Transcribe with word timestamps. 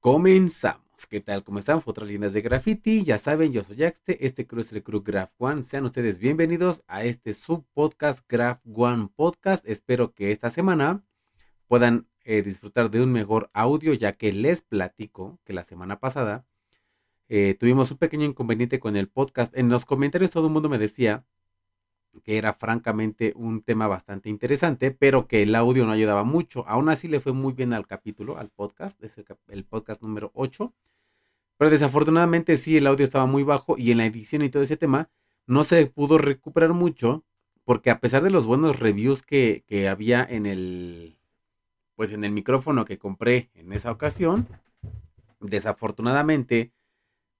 Comenzamos. 0.00 1.06
¿Qué 1.10 1.20
tal? 1.20 1.42
¿Cómo 1.42 1.58
están? 1.58 1.82
Otras 1.84 2.08
líneas 2.08 2.32
de 2.32 2.40
graffiti. 2.40 3.02
Ya 3.02 3.18
saben, 3.18 3.52
yo 3.52 3.64
soy 3.64 3.82
Axte. 3.82 4.24
Este 4.24 4.46
crew 4.46 4.60
es 4.60 4.72
el 4.72 4.84
crew 4.84 5.02
Graph 5.02 5.32
One. 5.38 5.64
Sean 5.64 5.84
ustedes 5.84 6.20
bienvenidos 6.20 6.84
a 6.86 7.02
este 7.02 7.32
subpodcast 7.32 8.24
Graph 8.28 8.60
One 8.72 9.08
Podcast. 9.16 9.66
Espero 9.68 10.14
que 10.14 10.30
esta 10.30 10.50
semana 10.50 11.04
puedan 11.66 12.06
eh, 12.22 12.42
disfrutar 12.42 12.92
de 12.92 13.02
un 13.02 13.10
mejor 13.10 13.50
audio, 13.54 13.92
ya 13.92 14.12
que 14.12 14.32
les 14.32 14.62
platico 14.62 15.40
que 15.44 15.52
la 15.52 15.64
semana 15.64 15.98
pasada 15.98 16.46
eh, 17.28 17.56
tuvimos 17.58 17.90
un 17.90 17.98
pequeño 17.98 18.24
inconveniente 18.24 18.78
con 18.78 18.94
el 18.96 19.08
podcast. 19.08 19.52
En 19.58 19.68
los 19.68 19.84
comentarios 19.84 20.30
todo 20.30 20.46
el 20.46 20.52
mundo 20.52 20.68
me 20.68 20.78
decía 20.78 21.26
que 22.22 22.38
era 22.38 22.54
francamente 22.54 23.32
un 23.36 23.62
tema 23.62 23.86
bastante 23.86 24.28
interesante, 24.28 24.90
pero 24.90 25.26
que 25.26 25.42
el 25.42 25.54
audio 25.54 25.86
no 25.86 25.92
ayudaba 25.92 26.24
mucho. 26.24 26.64
Aún 26.66 26.88
así 26.88 27.08
le 27.08 27.20
fue 27.20 27.32
muy 27.32 27.52
bien 27.52 27.72
al 27.72 27.86
capítulo, 27.86 28.38
al 28.38 28.50
podcast, 28.50 29.02
es 29.02 29.16
el, 29.48 29.64
podcast 29.64 30.02
número 30.02 30.30
8. 30.34 30.72
Pero 31.56 31.70
desafortunadamente 31.70 32.56
sí, 32.56 32.76
el 32.76 32.86
audio 32.86 33.04
estaba 33.04 33.26
muy 33.26 33.42
bajo 33.42 33.76
y 33.78 33.90
en 33.90 33.98
la 33.98 34.06
edición 34.06 34.42
y 34.42 34.48
todo 34.48 34.62
ese 34.62 34.76
tema 34.76 35.08
no 35.46 35.64
se 35.64 35.86
pudo 35.86 36.18
recuperar 36.18 36.72
mucho, 36.72 37.24
porque 37.64 37.90
a 37.90 38.00
pesar 38.00 38.22
de 38.22 38.30
los 38.30 38.46
buenos 38.46 38.78
reviews 38.78 39.22
que, 39.22 39.64
que 39.66 39.88
había 39.88 40.26
en 40.28 40.46
el, 40.46 41.18
pues 41.96 42.12
en 42.12 42.24
el 42.24 42.32
micrófono 42.32 42.84
que 42.84 42.98
compré 42.98 43.50
en 43.54 43.72
esa 43.72 43.90
ocasión, 43.90 44.46
desafortunadamente 45.40 46.72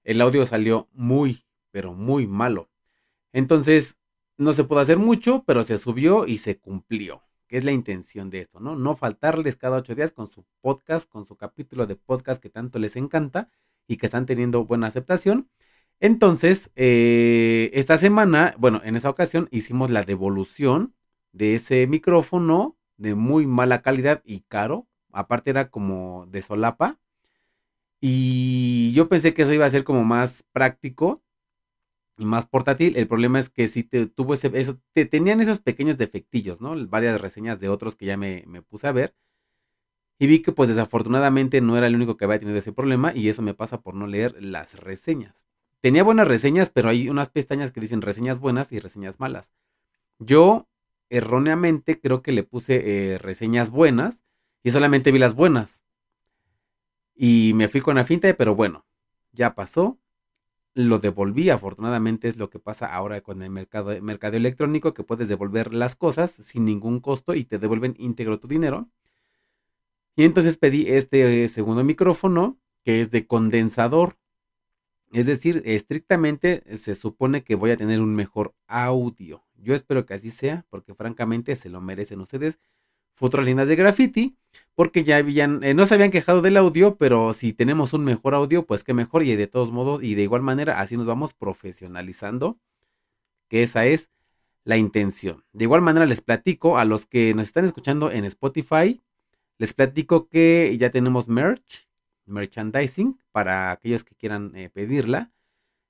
el 0.03 0.21
audio 0.21 0.45
salió 0.45 0.87
muy, 0.93 1.45
pero 1.71 1.93
muy 1.93 2.25
malo. 2.27 2.69
Entonces, 3.31 3.95
no 4.39 4.53
se 4.53 4.63
pudo 4.63 4.79
hacer 4.79 4.97
mucho, 4.97 5.43
pero 5.45 5.63
se 5.63 5.77
subió 5.77 6.25
y 6.25 6.37
se 6.37 6.57
cumplió, 6.57 7.23
que 7.47 7.57
es 7.57 7.65
la 7.65 7.73
intención 7.73 8.29
de 8.29 8.39
esto, 8.39 8.59
¿no? 8.61 8.75
No 8.75 8.95
faltarles 8.95 9.57
cada 9.57 9.77
ocho 9.77 9.95
días 9.95 10.11
con 10.13 10.27
su 10.27 10.45
podcast, 10.61 11.09
con 11.09 11.25
su 11.25 11.35
capítulo 11.35 11.85
de 11.85 11.97
podcast 11.97 12.41
que 12.41 12.49
tanto 12.49 12.79
les 12.79 12.95
encanta 12.95 13.49
y 13.85 13.97
que 13.97 14.05
están 14.05 14.25
teniendo 14.25 14.65
buena 14.65 14.87
aceptación. 14.87 15.49
Entonces, 15.99 16.71
eh, 16.77 17.69
esta 17.73 17.97
semana, 17.97 18.55
bueno, 18.57 18.81
en 18.85 18.95
esa 18.95 19.09
ocasión 19.09 19.49
hicimos 19.51 19.91
la 19.91 20.03
devolución 20.03 20.95
de 21.33 21.55
ese 21.55 21.85
micrófono 21.87 22.77
de 22.95 23.15
muy 23.15 23.45
mala 23.45 23.81
calidad 23.81 24.21
y 24.23 24.41
caro. 24.41 24.87
Aparte 25.11 25.49
era 25.49 25.69
como 25.69 26.27
de 26.27 26.41
solapa. 26.41 26.97
Y 27.99 28.93
yo 28.93 29.09
pensé 29.09 29.33
que 29.33 29.41
eso 29.41 29.53
iba 29.53 29.65
a 29.65 29.69
ser 29.69 29.83
como 29.83 30.05
más 30.05 30.45
práctico 30.53 31.21
y 32.19 32.25
más 32.25 32.45
portátil. 32.45 32.97
El 32.97 33.07
problema 33.07 33.39
es 33.39 33.49
que 33.49 33.67
si 33.67 33.83
te 33.83 34.05
tuvo 34.05 34.33
ese, 34.33 34.51
eso, 34.53 34.77
te 34.93 35.05
tenían 35.05 35.41
esos 35.41 35.61
pequeños 35.61 35.97
defectillos, 35.97 36.61
¿no? 36.61 36.75
Varias 36.87 37.19
reseñas 37.19 37.59
de 37.59 37.69
otros 37.69 37.95
que 37.95 38.05
ya 38.05 38.17
me, 38.17 38.43
me, 38.47 38.61
puse 38.61 38.87
a 38.87 38.91
ver. 38.91 39.15
Y 40.19 40.27
vi 40.27 40.41
que 40.41 40.51
pues 40.51 40.67
desafortunadamente 40.67 41.61
no 41.61 41.77
era 41.77 41.87
el 41.87 41.95
único 41.95 42.17
que 42.17 42.25
había 42.25 42.39
tenido 42.39 42.57
ese 42.57 42.73
problema 42.73 43.13
y 43.15 43.29
eso 43.29 43.41
me 43.41 43.53
pasa 43.53 43.81
por 43.81 43.95
no 43.95 44.05
leer 44.05 44.35
las 44.43 44.75
reseñas. 44.75 45.47
Tenía 45.81 46.03
buenas 46.03 46.27
reseñas, 46.27 46.69
pero 46.69 46.89
hay 46.89 47.07
unas 47.09 47.29
pestañas 47.29 47.71
que 47.71 47.79
dicen 47.79 48.01
reseñas 48.01 48.39
buenas 48.39 48.73
y 48.73 48.79
reseñas 48.79 49.19
malas. 49.19 49.49
Yo 50.19 50.67
erróneamente 51.09 52.01
creo 52.01 52.21
que 52.21 52.33
le 52.33 52.43
puse 52.43 53.13
eh, 53.13 53.17
reseñas 53.17 53.69
buenas 53.69 54.23
y 54.61 54.71
solamente 54.71 55.13
vi 55.13 55.19
las 55.19 55.35
buenas. 55.35 55.85
Y 57.15 57.53
me 57.55 57.69
fui 57.69 57.79
con 57.79 57.95
la 57.95 58.03
finta, 58.03 58.33
pero 58.33 58.55
bueno, 58.55 58.85
ya 59.31 59.55
pasó 59.55 59.99
lo 60.79 60.99
devolví. 60.99 61.49
Afortunadamente 61.49 62.27
es 62.27 62.37
lo 62.37 62.49
que 62.49 62.59
pasa 62.59 62.87
ahora 62.87 63.21
con 63.21 63.41
el 63.41 63.49
mercado, 63.49 64.01
mercado 64.01 64.37
electrónico, 64.37 64.93
que 64.93 65.03
puedes 65.03 65.27
devolver 65.27 65.73
las 65.73 65.95
cosas 65.95 66.31
sin 66.31 66.65
ningún 66.65 66.99
costo 66.99 67.35
y 67.35 67.43
te 67.43 67.59
devuelven 67.59 67.95
íntegro 67.97 68.39
tu 68.39 68.47
dinero. 68.47 68.89
Y 70.15 70.23
entonces 70.23 70.57
pedí 70.57 70.87
este 70.87 71.47
segundo 71.47 71.83
micrófono, 71.83 72.57
que 72.83 73.01
es 73.01 73.11
de 73.11 73.27
condensador. 73.27 74.17
Es 75.11 75.25
decir, 75.25 75.61
estrictamente 75.65 76.63
se 76.77 76.95
supone 76.95 77.43
que 77.43 77.55
voy 77.55 77.71
a 77.71 77.77
tener 77.77 77.99
un 77.99 78.15
mejor 78.15 78.53
audio. 78.67 79.43
Yo 79.55 79.75
espero 79.75 80.05
que 80.05 80.13
así 80.13 80.29
sea, 80.29 80.65
porque 80.69 80.93
francamente 80.93 81.55
se 81.55 81.69
lo 81.69 81.81
merecen 81.81 82.21
ustedes 82.21 82.59
líneas 83.43 83.67
de 83.67 83.75
graffiti, 83.75 84.37
porque 84.75 85.03
ya 85.03 85.17
habían, 85.17 85.63
eh, 85.63 85.73
no 85.73 85.85
se 85.85 85.95
habían 85.95 86.11
quejado 86.11 86.41
del 86.41 86.57
audio, 86.57 86.95
pero 86.95 87.33
si 87.33 87.53
tenemos 87.53 87.93
un 87.93 88.03
mejor 88.03 88.33
audio, 88.33 88.65
pues 88.65 88.83
qué 88.83 88.93
mejor, 88.93 89.23
y 89.23 89.35
de 89.35 89.47
todos 89.47 89.71
modos, 89.71 90.03
y 90.03 90.15
de 90.15 90.23
igual 90.23 90.41
manera, 90.41 90.79
así 90.79 90.97
nos 90.97 91.05
vamos 91.05 91.33
profesionalizando, 91.33 92.57
que 93.49 93.63
esa 93.63 93.85
es 93.85 94.09
la 94.63 94.77
intención. 94.77 95.43
De 95.53 95.65
igual 95.65 95.81
manera 95.81 96.05
les 96.05 96.21
platico 96.21 96.77
a 96.77 96.85
los 96.85 97.05
que 97.05 97.33
nos 97.33 97.47
están 97.47 97.65
escuchando 97.65 98.11
en 98.11 98.25
Spotify, 98.25 99.01
les 99.57 99.73
platico 99.73 100.29
que 100.29 100.75
ya 100.79 100.89
tenemos 100.89 101.27
merch, 101.27 101.89
merchandising, 102.25 103.19
para 103.31 103.71
aquellos 103.71 104.03
que 104.03 104.15
quieran 104.15 104.55
eh, 104.55 104.69
pedirla. 104.69 105.31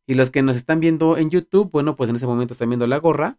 Y 0.07 0.15
los 0.15 0.31
que 0.31 0.41
nos 0.41 0.55
están 0.55 0.79
viendo 0.79 1.17
en 1.17 1.29
YouTube, 1.29 1.69
bueno, 1.71 1.95
pues 1.95 2.09
en 2.09 2.15
ese 2.15 2.25
momento 2.25 2.53
están 2.53 2.69
viendo 2.69 2.87
la 2.87 2.97
gorra 2.97 3.37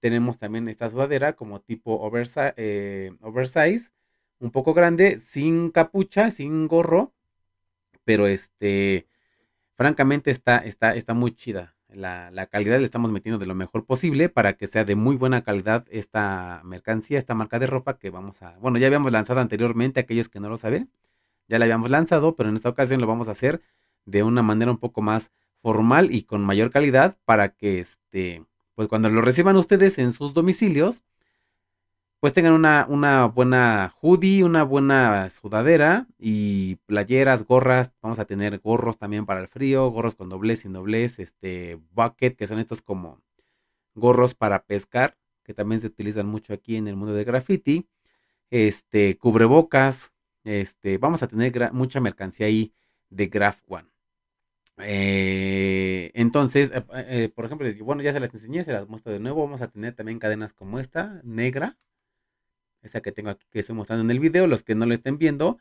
tenemos 0.00 0.38
también 0.38 0.68
esta 0.68 0.90
sudadera 0.90 1.34
como 1.34 1.60
tipo 1.60 2.10
eh, 2.56 3.12
oversize, 3.20 3.90
un 4.38 4.50
poco 4.50 4.74
grande, 4.74 5.18
sin 5.18 5.70
capucha, 5.70 6.30
sin 6.30 6.68
gorro, 6.68 7.14
pero 8.04 8.26
este, 8.26 9.06
francamente 9.76 10.30
está, 10.30 10.58
está, 10.58 10.94
está 10.94 11.14
muy 11.14 11.32
chida. 11.32 11.74
La, 11.88 12.30
la, 12.30 12.46
calidad 12.46 12.78
le 12.78 12.84
estamos 12.84 13.10
metiendo 13.10 13.38
de 13.38 13.46
lo 13.46 13.54
mejor 13.54 13.86
posible 13.86 14.28
para 14.28 14.54
que 14.54 14.66
sea 14.66 14.84
de 14.84 14.96
muy 14.96 15.16
buena 15.16 15.42
calidad 15.42 15.86
esta 15.90 16.60
mercancía, 16.64 17.18
esta 17.18 17.34
marca 17.34 17.58
de 17.58 17.66
ropa 17.68 17.98
que 17.98 18.10
vamos 18.10 18.42
a, 18.42 18.58
bueno, 18.58 18.78
ya 18.78 18.88
habíamos 18.88 19.12
lanzado 19.12 19.40
anteriormente, 19.40 20.00
aquellos 20.00 20.28
que 20.28 20.40
no 20.40 20.48
lo 20.48 20.58
saben, 20.58 20.90
ya 21.48 21.58
la 21.58 21.64
habíamos 21.64 21.90
lanzado, 21.90 22.36
pero 22.36 22.48
en 22.48 22.56
esta 22.56 22.68
ocasión 22.68 23.00
lo 23.00 23.06
vamos 23.06 23.28
a 23.28 23.32
hacer 23.32 23.62
de 24.04 24.22
una 24.22 24.42
manera 24.42 24.70
un 24.70 24.78
poco 24.78 25.00
más 25.00 25.30
formal 25.62 26.12
y 26.14 26.24
con 26.24 26.44
mayor 26.44 26.70
calidad 26.70 27.16
para 27.24 27.50
que 27.50 27.80
este 27.80 28.44
pues 28.76 28.88
cuando 28.88 29.08
lo 29.08 29.22
reciban 29.22 29.56
ustedes 29.56 29.98
en 29.98 30.12
sus 30.12 30.34
domicilios, 30.34 31.02
pues 32.20 32.32
tengan 32.32 32.52
una, 32.52 32.86
una 32.88 33.26
buena 33.26 33.94
hoodie, 34.00 34.44
una 34.44 34.64
buena 34.64 35.28
sudadera 35.30 36.06
y 36.18 36.76
playeras, 36.86 37.44
gorras. 37.46 37.92
Vamos 38.02 38.18
a 38.18 38.26
tener 38.26 38.58
gorros 38.58 38.98
también 38.98 39.26
para 39.26 39.40
el 39.40 39.48
frío, 39.48 39.88
gorros 39.90 40.14
con 40.14 40.28
doblez, 40.28 40.60
sin 40.60 40.72
doblez, 40.74 41.18
este 41.18 41.78
bucket, 41.92 42.36
que 42.36 42.46
son 42.46 42.58
estos 42.58 42.82
como 42.82 43.20
gorros 43.94 44.34
para 44.34 44.64
pescar, 44.64 45.16
que 45.42 45.54
también 45.54 45.80
se 45.80 45.86
utilizan 45.88 46.26
mucho 46.26 46.52
aquí 46.52 46.76
en 46.76 46.88
el 46.88 46.96
mundo 46.96 47.14
de 47.14 47.24
graffiti. 47.24 47.88
Este, 48.50 49.16
cubrebocas, 49.18 50.12
este, 50.44 50.98
vamos 50.98 51.22
a 51.22 51.28
tener 51.28 51.72
mucha 51.72 52.00
mercancía 52.00 52.46
ahí 52.46 52.74
de 53.10 53.26
Graph 53.28 53.60
One. 53.68 53.88
Eh, 54.78 56.10
entonces, 56.14 56.70
eh, 56.74 56.84
eh, 56.92 57.28
por 57.34 57.46
ejemplo, 57.46 57.68
bueno, 57.84 58.02
ya 58.02 58.12
se 58.12 58.20
las 58.20 58.32
enseñé, 58.34 58.62
se 58.64 58.72
las 58.72 58.88
muestro 58.88 59.12
de 59.12 59.20
nuevo. 59.20 59.42
Vamos 59.42 59.62
a 59.62 59.68
tener 59.68 59.94
también 59.94 60.18
cadenas 60.18 60.52
como 60.52 60.78
esta, 60.78 61.20
negra. 61.24 61.78
Esta 62.82 63.00
que 63.00 63.12
tengo 63.12 63.30
aquí, 63.30 63.46
que 63.50 63.60
estoy 63.60 63.74
mostrando 63.74 64.04
en 64.04 64.10
el 64.10 64.20
video. 64.20 64.46
Los 64.46 64.62
que 64.62 64.74
no 64.74 64.86
lo 64.86 64.94
estén 64.94 65.18
viendo, 65.18 65.58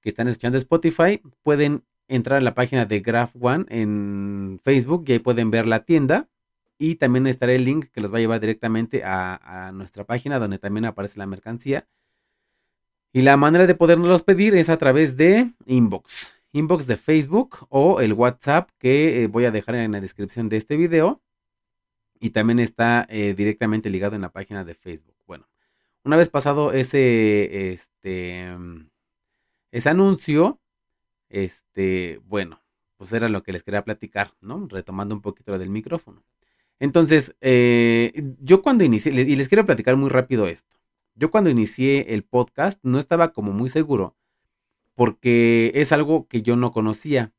que 0.00 0.08
están 0.08 0.28
escuchando 0.28 0.58
Spotify, 0.58 1.20
pueden 1.42 1.84
entrar 2.08 2.38
a 2.38 2.42
la 2.42 2.54
página 2.54 2.86
de 2.86 3.00
Graph 3.00 3.34
One 3.40 3.66
en 3.68 4.60
Facebook 4.64 5.04
y 5.08 5.12
ahí 5.12 5.18
pueden 5.18 5.50
ver 5.50 5.66
la 5.66 5.84
tienda. 5.84 6.28
Y 6.78 6.96
también 6.96 7.26
estará 7.26 7.52
el 7.52 7.64
link 7.64 7.86
que 7.86 8.00
los 8.00 8.12
va 8.12 8.18
a 8.18 8.20
llevar 8.20 8.40
directamente 8.40 9.02
a, 9.04 9.68
a 9.68 9.72
nuestra 9.72 10.04
página 10.04 10.38
donde 10.38 10.58
también 10.58 10.84
aparece 10.84 11.18
la 11.18 11.26
mercancía. 11.26 11.86
Y 13.12 13.22
la 13.22 13.36
manera 13.36 13.66
de 13.66 13.74
podernos 13.74 14.22
pedir 14.22 14.54
es 14.54 14.68
a 14.68 14.76
través 14.76 15.16
de 15.16 15.52
inbox 15.64 16.35
inbox 16.56 16.86
de 16.86 16.96
Facebook 16.96 17.66
o 17.68 18.00
el 18.00 18.14
WhatsApp 18.14 18.70
que 18.78 19.22
eh, 19.22 19.26
voy 19.26 19.44
a 19.44 19.50
dejar 19.50 19.74
en 19.74 19.92
la 19.92 20.00
descripción 20.00 20.48
de 20.48 20.56
este 20.56 20.76
video. 20.76 21.22
Y 22.18 22.30
también 22.30 22.60
está 22.60 23.06
eh, 23.10 23.34
directamente 23.34 23.90
ligado 23.90 24.16
en 24.16 24.22
la 24.22 24.32
página 24.32 24.64
de 24.64 24.74
Facebook. 24.74 25.16
Bueno, 25.26 25.46
una 26.02 26.16
vez 26.16 26.30
pasado 26.30 26.72
ese, 26.72 27.72
este, 27.72 28.56
ese 29.70 29.88
anuncio, 29.90 30.58
este, 31.28 32.20
bueno, 32.24 32.62
pues 32.96 33.12
era 33.12 33.28
lo 33.28 33.42
que 33.42 33.52
les 33.52 33.62
quería 33.62 33.84
platicar, 33.84 34.32
¿no? 34.40 34.66
Retomando 34.66 35.14
un 35.14 35.20
poquito 35.20 35.52
lo 35.52 35.58
del 35.58 35.68
micrófono. 35.68 36.24
Entonces, 36.78 37.34
eh, 37.42 38.12
yo 38.40 38.62
cuando 38.62 38.82
inicié, 38.84 39.12
y 39.12 39.36
les 39.36 39.48
quiero 39.48 39.66
platicar 39.66 39.96
muy 39.96 40.08
rápido 40.08 40.46
esto. 40.46 40.78
Yo 41.14 41.30
cuando 41.30 41.50
inicié 41.50 42.14
el 42.14 42.24
podcast 42.24 42.78
no 42.82 42.98
estaba 42.98 43.32
como 43.32 43.52
muy 43.52 43.68
seguro 43.68 44.16
porque 44.96 45.70
es 45.74 45.92
algo 45.92 46.26
que 46.26 46.42
yo 46.42 46.56
no 46.56 46.72
conocía. 46.72 47.32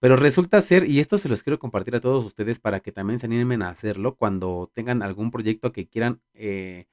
Pero 0.00 0.16
resulta 0.16 0.60
ser, 0.60 0.90
y 0.90 1.00
esto 1.00 1.16
se 1.16 1.28
los 1.30 1.42
quiero 1.42 1.58
compartir 1.58 1.96
a 1.96 2.00
todos 2.00 2.22
ustedes 2.26 2.58
para 2.58 2.80
que 2.80 2.92
también 2.92 3.18
se 3.18 3.26
animen 3.26 3.62
a 3.62 3.70
hacerlo 3.70 4.16
cuando 4.16 4.70
tengan 4.74 5.02
algún 5.02 5.30
proyecto 5.30 5.72
que 5.72 5.86
quieran 5.86 6.20
eh, 6.34 6.84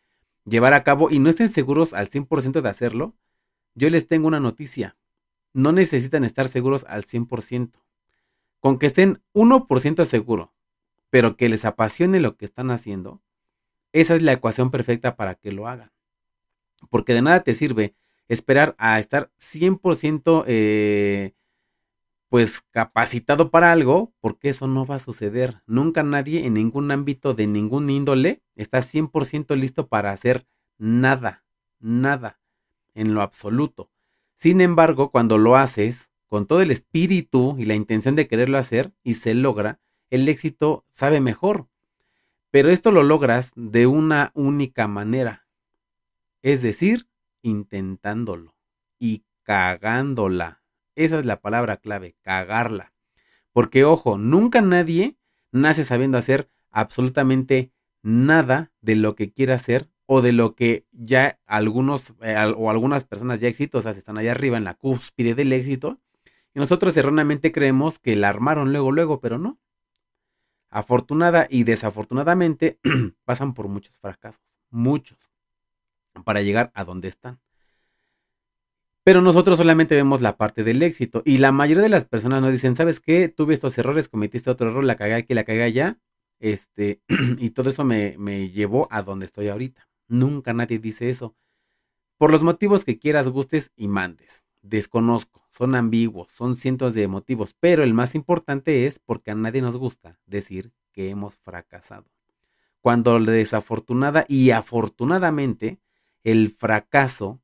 llevar 0.45 0.74
a 0.74 0.83
cabo 0.83 1.10
y 1.10 1.19
no 1.19 1.30
estén 1.30 1.50
seguros 1.50 1.94
al 1.94 2.10
100% 2.10 2.62
de 2.62 2.69
hacerlo, 2.69 3.15
yo 3.75 3.89
les 3.89 4.07
tengo 4.07 4.27
una 4.27 4.39
noticia. 4.39 4.95
No 5.51 5.71
necesitan 5.71 6.24
estar 6.24 6.48
seguros 6.48 6.86
al 6.88 7.06
100%. 7.06 7.71
Con 8.60 8.80
que 8.80 8.86
estén 8.86 9.21
1% 9.33 10.06
seguros, 10.06 10.50
pero 11.10 11.36
que 11.36 11.50
les 11.50 11.65
apasione 11.65 12.19
lo 12.21 12.38
que 12.38 12.45
están 12.45 12.71
haciendo, 12.71 13.21
esa 13.92 14.15
es 14.15 14.21
la 14.21 14.33
ecuación 14.33 14.71
perfecta 14.71 15.15
para 15.15 15.36
que 15.36 15.51
lo 15.51 15.68
hagan. 15.68 15.92
Porque 16.89 17.13
de 17.13 17.24
nada 17.24 17.44
te 17.44 17.54
sirve 17.54 17.95
esperar 18.28 18.75
a 18.78 19.00
estar 19.00 19.31
100% 19.38 20.44
eh, 20.48 21.34
pues 22.30 22.62
capacitado 22.72 23.52
para 23.52 23.72
algo, 23.72 24.12
porque 24.20 24.50
eso 24.50 24.68
no 24.68 24.88
va 24.88 24.96
a 24.96 25.00
suceder. 25.00 25.62
Nunca 25.68 26.02
nadie 26.02 26.46
en 26.48 26.56
ningún 26.56 26.90
ámbito 26.90 27.36
de 27.36 27.46
ningún 27.46 27.90
índole 27.90 28.42
está 28.56 28.81
100% 28.81 29.56
listo 29.56 29.88
para 29.88 30.12
hacer 30.12 30.48
nada, 30.80 31.46
nada, 31.80 32.40
en 32.96 33.14
lo 33.14 33.22
absoluto. 33.22 33.92
Sin 34.36 34.62
embargo, 34.62 35.12
cuando 35.12 35.38
lo 35.38 35.56
haces 35.56 36.10
con 36.28 36.48
todo 36.48 36.62
el 36.62 36.72
espíritu 36.72 37.56
y 37.60 37.66
la 37.66 37.75
intención 37.75 38.16
de 38.16 38.28
quererlo 38.28 38.58
hacer 38.58 38.92
y 39.04 39.14
se 39.14 39.36
logra, 39.36 39.80
el 40.10 40.28
éxito 40.28 40.86
sabe 40.90 41.22
mejor. 41.22 41.68
Pero 42.50 42.70
esto 42.70 42.92
lo 42.92 43.04
logras 43.04 43.52
de 43.56 43.86
una 43.86 44.31
única 44.34 44.88
manera. 44.88 45.48
Es 46.42 46.64
decir, 46.64 47.08
intentándolo 47.44 48.56
y 48.98 49.24
cagándola. 49.44 50.63
Esa 50.95 51.19
es 51.19 51.25
la 51.25 51.42
palabra 51.42 51.78
clave, 51.78 52.16
cagarla. 52.22 52.94
Porque 53.51 53.84
ojo, 53.84 54.18
nunca 54.18 54.62
nadie 54.62 55.18
nace 55.51 55.84
sabiendo 55.84 56.18
hacer 56.18 56.50
absolutamente 56.72 57.72
nada 58.01 58.72
de 58.81 58.95
lo 58.95 59.16
que 59.16 59.31
quiere 59.31 59.54
hacer 59.54 59.90
o 60.06 60.22
de 60.22 60.34
lo 60.34 60.56
que 60.56 60.86
ya 60.92 61.40
algunos 61.45 62.13
eh, 62.22 62.36
o 62.57 62.69
algunas 62.69 63.06
personas 63.06 63.40
ya 63.40 63.48
exitosas 63.48 63.98
están 63.98 64.18
allá 64.18 64.31
arriba 64.31 64.57
en 64.57 64.63
la 64.63 64.74
cúspide 64.74 65.36
del 65.36 65.54
éxito. 65.54 66.00
Y 66.54 66.60
nosotros 66.60 66.96
erróneamente 66.98 67.51
creemos 67.51 68.00
que 68.00 68.16
la 68.16 68.30
armaron 68.30 68.72
luego, 68.72 68.92
luego, 68.92 69.19
pero 69.19 69.38
no. 69.38 69.60
Afortunada 70.69 71.48
y 71.50 71.63
desafortunadamente 71.63 72.80
pasan 73.25 73.54
por 73.54 73.68
muchos 73.68 73.98
fracasos, 74.00 74.42
muchos, 74.69 75.32
para 76.24 76.42
llegar 76.42 76.71
a 76.74 76.83
donde 76.83 77.07
están. 77.07 77.39
Pero 79.04 79.21
nosotros 79.21 79.57
solamente 79.57 79.95
vemos 79.95 80.21
la 80.21 80.38
parte 80.38 80.63
del 80.63 80.81
éxito. 80.81 81.24
Y 81.25 81.39
la 81.39 81.51
mayoría 81.51 81.83
de 81.83 81.89
las 81.89 82.06
personas 82.06 82.42
nos 82.42 82.51
dicen, 82.51 82.75
¿sabes 82.75 83.00
qué? 83.00 83.27
Tuve 83.27 83.54
estos 83.54 83.77
errores, 83.77 84.07
cometiste 84.07 84.50
otro 84.50 84.69
error, 84.69 84.83
la 84.83 84.95
cagué 84.95 85.15
aquí, 85.15 85.33
la 85.33 85.44
cagué 85.44 85.63
allá. 85.63 85.98
Este, 86.39 87.01
y 87.38 87.50
todo 87.50 87.69
eso 87.69 87.83
me, 87.83 88.15
me 88.18 88.50
llevó 88.50 88.88
a 88.92 89.01
donde 89.01 89.25
estoy 89.25 89.50
ahorita. 89.50 89.89
Nunca 90.07 90.54
nadie 90.54 90.80
dice 90.80 91.10
eso. 91.10 91.36
Por 92.18 92.31
los 92.31 92.44
motivos 92.44 92.86
que 92.86 92.98
quieras, 92.98 93.27
gustes 93.27 93.71
y 93.75 93.89
mandes. 93.89 94.45
Desconozco, 94.62 95.45
son 95.50 95.75
ambiguos, 95.75 96.31
son 96.31 96.56
cientos 96.56 96.94
de 96.94 97.10
motivos, 97.10 97.54
pero 97.60 97.83
el 97.83 97.94
más 97.94 98.15
importante 98.15 98.86
es 98.86 99.00
porque 99.00 99.31
a 99.31 99.36
nadie 99.36 99.62
nos 99.62 99.75
gusta 99.75 100.18
decir 100.25 100.71
que 100.94 101.10
hemos 101.10 101.36
fracasado. 101.36 102.06
Cuando 102.80 103.19
desafortunada 103.19 104.25
y 104.30 104.51
afortunadamente 104.51 105.80
el 106.24 106.50
fracaso 106.52 107.40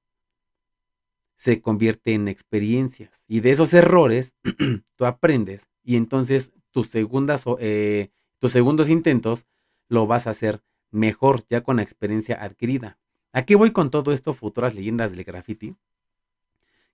se 1.36 1.62
convierte 1.62 2.14
en 2.14 2.28
experiencias. 2.28 3.24
Y 3.28 3.40
de 3.40 3.52
esos 3.52 3.74
errores 3.74 4.34
tú 4.96 5.06
aprendes 5.06 5.68
y 5.84 5.96
entonces 5.96 6.52
tus, 6.72 6.88
segundas, 6.88 7.44
eh, 7.60 8.10
tus 8.40 8.52
segundos 8.52 8.90
intentos 8.90 9.46
lo 9.88 10.08
vas 10.08 10.28
a 10.28 10.31
hacer 10.31 10.62
mejor 10.92 11.46
ya 11.48 11.62
con 11.62 11.78
la 11.78 11.84
experiencia 11.84 12.44
adquirida. 12.44 12.98
Aquí 13.31 13.56
voy 13.56 13.72
con 13.72 13.90
todo 13.90 14.12
esto, 14.12 14.34
futuras 14.34 14.76
leyendas 14.76 15.12
del 15.12 15.24
graffiti? 15.24 15.76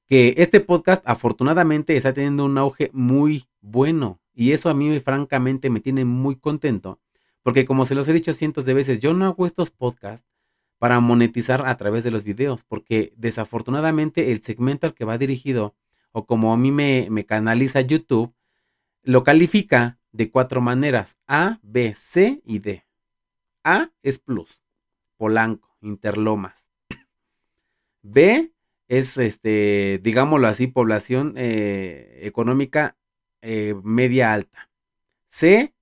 Que 0.06 0.36
este 0.38 0.60
podcast 0.60 1.02
afortunadamente 1.06 1.96
está 1.96 2.14
teniendo 2.14 2.46
un 2.46 2.58
auge 2.58 2.92
muy 2.94 3.46
bueno 3.62 4.20
y 4.34 4.52
eso 4.52 4.70
a 4.70 4.74
mí 4.74 5.00
francamente 5.00 5.70
me 5.70 5.80
tiene 5.80 6.06
muy 6.06 6.36
contento 6.36 7.00
porque 7.46 7.66
como 7.66 7.86
se 7.86 7.94
los 7.94 8.08
he 8.08 8.14
dicho 8.14 8.34
cientos 8.34 8.66
de 8.66 8.74
veces, 8.74 9.00
yo 9.00 9.14
no 9.14 9.24
hago 9.26 9.46
estos 9.46 9.70
podcasts 9.70 10.26
para 10.78 11.00
monetizar 11.00 11.66
a 11.68 11.78
través 11.78 12.04
de 12.04 12.12
los 12.12 12.24
videos, 12.24 12.64
porque 12.64 13.14
desafortunadamente 13.16 14.32
el 14.32 14.42
segmento 14.42 14.88
al 14.88 14.94
que 14.94 15.06
va 15.06 15.18
dirigido, 15.18 15.76
o 16.12 16.26
como 16.26 16.54
a 16.54 16.58
mí 16.58 16.72
me, 16.72 17.08
me 17.10 17.26
canaliza 17.26 17.82
YouTube, 17.82 18.34
lo 19.04 19.24
califica 19.24 20.00
de 20.12 20.32
cuatro 20.32 20.62
maneras, 20.62 21.18
A, 21.28 21.60
B, 21.62 21.94
C 21.94 22.42
y 22.46 22.60
D. 22.60 22.86
A 23.64 23.92
es 24.04 24.20
plus, 24.20 24.62
Polanco, 25.18 25.76
Interlomas. 25.82 26.70
B 28.02 28.52
es, 28.88 29.18
este, 29.18 30.00
digámoslo 30.04 30.48
así, 30.48 30.68
población 30.68 31.34
eh, 31.38 32.20
económica 32.22 32.98
eh, 33.42 33.76
media 33.84 34.34
alta. 34.34 34.70
C, 35.28 35.74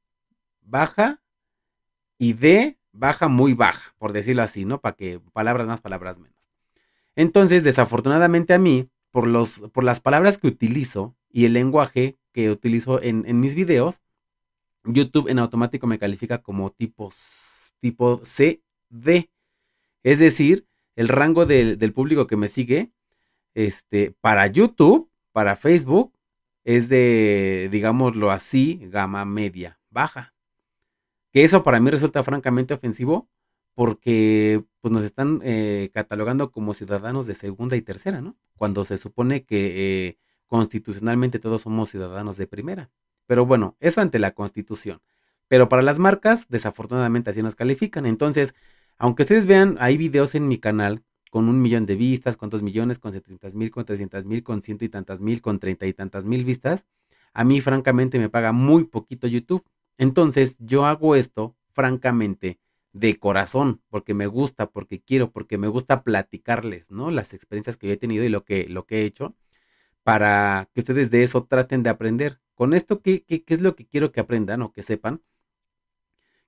baja. 0.62 1.22
Y 2.18 2.34
D, 2.34 2.78
baja, 2.94 3.28
muy 3.28 3.54
baja, 3.54 3.94
por 3.98 4.14
decirlo 4.14 4.44
así, 4.44 4.66
¿no? 4.66 4.80
Para 4.80 4.96
que 4.96 5.20
palabras 5.34 5.68
más, 5.68 5.82
palabras 5.82 6.18
menos. 6.20 6.38
Entonces, 7.16 7.64
desafortunadamente 7.64 8.54
a 8.54 8.60
mí, 8.60 8.90
por, 9.12 9.28
los, 9.28 9.60
por 9.74 9.84
las 9.84 10.00
palabras 10.00 10.38
que 10.38 10.48
utilizo 10.48 11.16
y 11.30 11.46
el 11.46 11.54
lenguaje 11.54 12.18
que 12.32 12.50
utilizo 12.50 13.02
en, 13.02 13.40
mis 13.40 13.56
videos, 13.56 14.02
YouTube 14.84 15.30
en 15.30 15.40
automático 15.40 15.88
me 15.88 16.00
califica 16.00 16.40
como 16.42 16.72
tipo, 16.72 17.14
tipo 17.80 18.22
CD. 18.26 19.30
Es 20.04 20.20
decir, 20.20 20.68
el 20.96 21.10
rango 21.10 21.46
del, 21.46 21.78
del, 21.78 21.94
público 21.94 22.28
que 22.28 22.38
me 22.38 22.48
sigue, 22.48 22.92
este, 23.54 24.16
para 24.20 24.48
YouTube, 24.48 25.10
para 25.32 25.56
Facebook, 25.56 26.14
es 26.64 26.90
de, 26.90 27.70
digámoslo 27.72 28.32
así, 28.32 28.80
gama 28.84 29.26
media, 29.26 29.80
baja. 29.90 30.33
Que 31.34 31.44
eso 31.44 31.64
para 31.64 31.80
mí 31.80 31.90
resulta 31.90 32.24
francamente 32.24 32.74
ofensivo 32.74 33.28
porque 33.74 34.64
pues, 34.82 34.92
nos 34.92 35.04
están 35.04 35.42
eh, 35.44 35.90
catalogando 35.94 36.52
como 36.52 36.76
ciudadanos 36.76 37.26
de 37.26 37.34
segunda 37.34 37.76
y 37.76 37.82
tercera, 37.82 38.22
¿no? 38.22 38.38
Cuando 38.56 38.86
se 38.86 38.98
supone 38.98 39.44
que 39.44 40.08
eh, 40.08 40.18
constitucionalmente 40.46 41.40
todos 41.40 41.64
somos 41.64 41.90
ciudadanos 41.90 42.38
de 42.38 42.46
primera. 42.46 42.92
Pero 43.26 43.48
bueno, 43.48 43.76
eso 43.80 44.00
ante 44.00 44.20
la 44.20 44.32
constitución. 44.32 45.02
Pero 45.48 45.70
para 45.70 45.82
las 45.82 45.98
marcas, 45.98 46.46
desafortunadamente 46.50 47.32
así 47.32 47.42
nos 47.42 47.56
califican. 47.56 48.06
Entonces, 48.06 48.54
aunque 48.98 49.24
ustedes 49.24 49.48
vean, 49.48 49.78
hay 49.80 49.98
videos 49.98 50.36
en 50.36 50.48
mi 50.48 50.60
canal 50.60 51.04
con 51.32 51.50
un 51.50 51.60
millón 51.60 51.88
de 51.88 51.96
vistas, 51.96 52.38
con 52.38 52.52
dos 52.52 52.62
millones, 52.62 53.00
con 53.00 53.12
setecientas 53.12 53.56
mil, 53.56 53.72
con 53.72 53.86
trescientas 53.86 54.26
mil, 54.26 54.44
con 54.44 54.62
ciento 54.62 54.86
y 54.86 54.90
tantas 54.90 55.20
mil, 55.20 55.42
con 55.42 55.58
treinta 55.58 55.88
y 55.88 55.94
tantas 55.94 56.26
mil 56.26 56.46
vistas. 56.46 56.86
A 57.34 57.44
mí, 57.44 57.60
francamente, 57.60 58.20
me 58.20 58.30
paga 58.30 58.52
muy 58.52 58.84
poquito 58.84 59.26
YouTube. 59.26 59.64
Entonces 59.98 60.56
yo 60.60 60.86
hago 60.86 61.16
esto, 61.16 61.56
francamente, 61.72 62.60
de 62.94 63.18
corazón, 63.18 63.82
porque 63.90 64.14
me 64.14 64.28
gusta, 64.28 64.70
porque 64.70 65.02
quiero, 65.02 65.32
porque 65.32 65.58
me 65.58 65.68
gusta 65.68 66.04
platicarles, 66.04 66.92
¿no? 66.92 67.12
Las 67.12 67.34
experiencias 67.34 67.78
que 67.78 67.88
yo 67.88 67.94
he 67.94 67.98
tenido 67.98 68.24
y 68.24 68.30
lo 68.30 68.46
que, 68.46 68.68
lo 68.70 68.86
que 68.86 69.02
he 69.02 69.06
hecho, 69.06 69.36
para 70.04 70.70
que 70.74 70.82
ustedes 70.82 71.10
de 71.12 71.24
eso 71.24 71.46
traten 71.46 71.84
de 71.84 71.90
aprender. 71.90 72.40
Con 72.56 72.74
esto, 72.74 73.02
¿qué, 73.02 73.24
qué, 73.24 73.44
qué 73.44 73.54
es 73.56 73.62
lo 73.62 73.76
que 73.76 73.88
quiero 73.88 74.12
que 74.12 74.20
aprendan 74.20 74.62
o 74.62 74.72
que 74.72 74.84
sepan? 74.84 75.22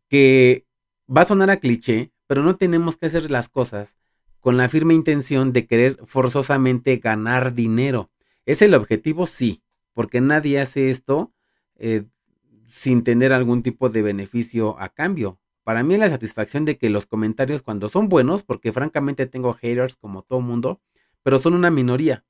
Que 0.08 0.66
va 1.08 1.22
a 1.22 1.26
sonar 1.26 1.50
a 1.50 1.58
cliché, 1.58 2.12
pero 2.28 2.44
no 2.44 2.58
tenemos 2.58 2.98
que 2.98 3.08
hacer 3.08 3.32
las 3.32 3.50
cosas 3.50 3.98
con 4.40 4.58
la 4.58 4.70
firme 4.70 4.94
intención 4.94 5.54
de 5.54 5.66
querer 5.66 5.98
forzosamente 6.06 6.98
ganar 6.98 7.56
dinero. 7.56 8.12
¿Es 8.46 8.62
el 8.62 8.76
objetivo? 8.76 9.26
Sí, 9.26 9.64
porque 9.94 10.22
nadie 10.22 10.62
hace 10.62 10.92
esto 10.92 11.34
eh, 11.78 12.04
sin 12.68 13.04
tener 13.04 13.34
algún 13.34 13.64
tipo 13.64 13.90
de 13.90 14.02
beneficio 14.02 14.80
a 14.80 14.90
cambio. 14.90 15.40
Para 15.64 15.84
mí 15.84 15.98
la 15.98 16.10
satisfacción 16.10 16.66
de 16.66 16.78
que 16.78 16.90
los 16.90 17.06
comentarios 17.06 17.62
cuando 17.62 17.90
son 17.90 18.10
buenos, 18.10 18.44
porque 18.44 18.72
francamente 18.72 19.26
tengo 19.26 19.54
haters 19.54 19.96
como 19.96 20.22
todo 20.22 20.42
mundo, 20.42 20.82
pero 21.24 21.40
son 21.40 21.54
una 21.54 21.72
minoría. 21.72 22.24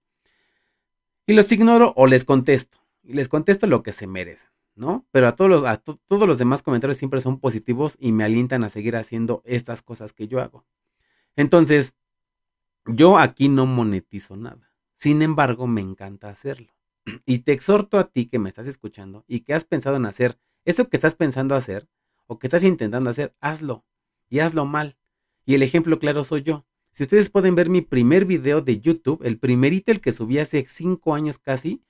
Y 1.27 1.33
los 1.33 1.51
ignoro 1.51 1.93
o 1.95 2.07
les 2.07 2.23
contesto. 2.23 2.77
Y 3.03 3.13
les 3.13 3.27
contesto 3.27 3.67
lo 3.67 3.83
que 3.83 3.91
se 3.91 4.07
merecen, 4.07 4.49
¿no? 4.75 5.05
Pero 5.11 5.27
a 5.27 5.35
todos 5.35 5.49
los, 5.49 5.63
a 5.65 5.77
todos 5.77 6.27
los 6.27 6.37
demás 6.37 6.63
comentarios 6.63 6.97
siempre 6.97 7.21
son 7.21 7.39
positivos 7.39 7.97
y 7.99 8.11
me 8.11 8.23
alientan 8.23 8.63
a 8.63 8.69
seguir 8.69 8.95
haciendo 8.95 9.41
estas 9.45 9.81
cosas 9.81 10.13
que 10.13 10.27
yo 10.27 10.41
hago. 10.41 10.65
Entonces, 11.35 11.95
yo 12.85 13.17
aquí 13.17 13.49
no 13.49 13.65
monetizo 13.65 14.37
nada. 14.37 14.71
Sin 14.95 15.21
embargo, 15.21 15.67
me 15.67 15.81
encanta 15.81 16.29
hacerlo. 16.29 16.74
Y 17.25 17.39
te 17.39 17.51
exhorto 17.51 17.99
a 17.99 18.09
ti 18.09 18.25
que 18.25 18.39
me 18.39 18.49
estás 18.49 18.67
escuchando 18.67 19.23
y 19.27 19.41
que 19.41 19.53
has 19.53 19.63
pensado 19.63 19.97
en 19.97 20.05
hacer 20.05 20.39
eso 20.65 20.89
que 20.89 20.97
estás 20.97 21.15
pensando 21.15 21.55
hacer 21.55 21.87
o 22.27 22.39
que 22.39 22.47
estás 22.47 22.63
intentando 22.63 23.09
hacer, 23.09 23.35
hazlo 23.39 23.85
y 24.29 24.39
hazlo 24.39 24.65
mal. 24.65 24.97
Y 25.45 25.53
el 25.53 25.61
ejemplo 25.61 25.99
claro 25.99 26.23
soy 26.23 26.41
yo. 26.41 26.65
Si 26.91 27.03
ustedes 27.03 27.29
pueden 27.29 27.55
ver 27.55 27.69
mi 27.69 27.81
primer 27.81 28.25
video 28.25 28.61
de 28.61 28.79
YouTube, 28.79 29.21
el 29.23 29.37
primerito, 29.37 29.91
el 29.91 30.01
que 30.01 30.11
subí 30.11 30.39
hace 30.39 30.65
cinco 30.67 31.13
años 31.13 31.37
casi, 31.37 31.83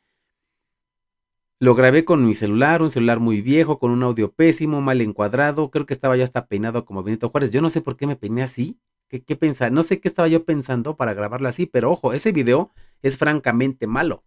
lo 1.59 1.73
grabé 1.73 2.03
con 2.03 2.25
mi 2.25 2.35
celular, 2.35 2.81
un 2.81 2.89
celular 2.89 3.21
muy 3.21 3.41
viejo, 3.41 3.79
con 3.79 3.91
un 3.91 4.03
audio 4.03 4.33
pésimo, 4.33 4.81
mal 4.81 4.99
encuadrado. 4.99 5.71
Creo 5.71 5.85
que 5.85 5.93
estaba 5.93 6.17
yo 6.17 6.25
hasta 6.25 6.47
peinado 6.47 6.83
como 6.83 7.01
Benito 7.01 7.29
Juárez. 7.29 7.51
Yo 7.51 7.61
no 7.61 7.69
sé 7.69 7.79
por 7.79 7.95
qué 7.95 8.07
me 8.07 8.17
peiné 8.17 8.43
así. 8.43 8.77
¿Qué, 9.07 9.23
qué 9.23 9.37
pensar? 9.37 9.71
No 9.71 9.83
sé 9.83 10.01
qué 10.01 10.09
estaba 10.09 10.27
yo 10.27 10.43
pensando 10.43 10.97
para 10.97 11.13
grabarlo 11.13 11.47
así, 11.47 11.65
pero 11.65 11.91
ojo, 11.91 12.11
ese 12.11 12.33
video 12.33 12.71
es 13.01 13.17
francamente 13.17 13.87
malo. 13.87 14.25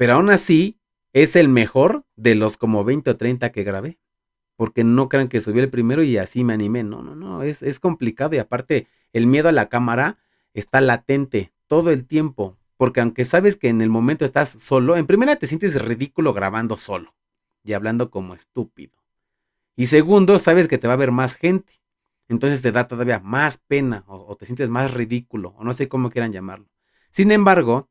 Pero 0.00 0.14
aún 0.14 0.30
así, 0.30 0.80
es 1.12 1.36
el 1.36 1.50
mejor 1.50 2.06
de 2.16 2.34
los 2.34 2.56
como 2.56 2.84
20 2.84 3.10
o 3.10 3.16
30 3.18 3.52
que 3.52 3.64
grabé. 3.64 3.98
Porque 4.56 4.82
no 4.82 5.10
crean 5.10 5.28
que 5.28 5.42
subí 5.42 5.60
el 5.60 5.68
primero 5.68 6.02
y 6.02 6.16
así 6.16 6.42
me 6.42 6.54
animé. 6.54 6.84
No, 6.84 7.02
no, 7.02 7.14
no, 7.14 7.42
es, 7.42 7.80
complicado 7.80 8.34
y 8.34 8.38
aparte 8.38 8.86
el 9.12 9.26
miedo 9.26 9.50
a 9.50 9.52
la 9.52 9.68
cámara 9.68 10.16
está 10.54 10.80
latente 10.80 11.52
todo 11.66 11.90
el 11.90 12.06
tiempo. 12.06 12.56
porque 12.78 13.02
aunque 13.02 13.26
sabes 13.26 13.56
que 13.56 13.68
en 13.68 13.82
el 13.82 13.90
momento 13.90 14.24
estás 14.24 14.48
solo, 14.48 14.96
en 14.96 15.06
primera 15.06 15.36
te 15.36 15.46
sientes 15.46 15.74
ridículo 15.82 16.32
grabando 16.32 16.78
solo 16.78 17.14
y 17.62 17.74
hablando 17.74 18.10
como 18.10 18.32
estúpido. 18.32 18.96
Y 19.76 19.84
segundo, 19.84 20.38
sabes 20.38 20.66
que 20.66 20.78
te 20.78 20.88
va 20.88 20.94
a 20.94 20.96
ver 20.96 21.12
más 21.12 21.34
gente. 21.34 21.74
Entonces 22.26 22.62
te 22.62 22.72
da 22.72 22.88
todavía 22.88 23.20
más 23.20 23.58
pena 23.58 24.04
o, 24.06 24.34
te 24.34 24.46
sientes 24.46 24.70
más 24.70 24.94
ridículo 24.94 25.54
o 25.58 25.62
no 25.62 25.74
sé 25.74 25.88
cómo 25.88 26.08
quieran 26.08 26.32
llamarlo. 26.32 26.70
Sin 27.10 27.32
embargo, 27.32 27.89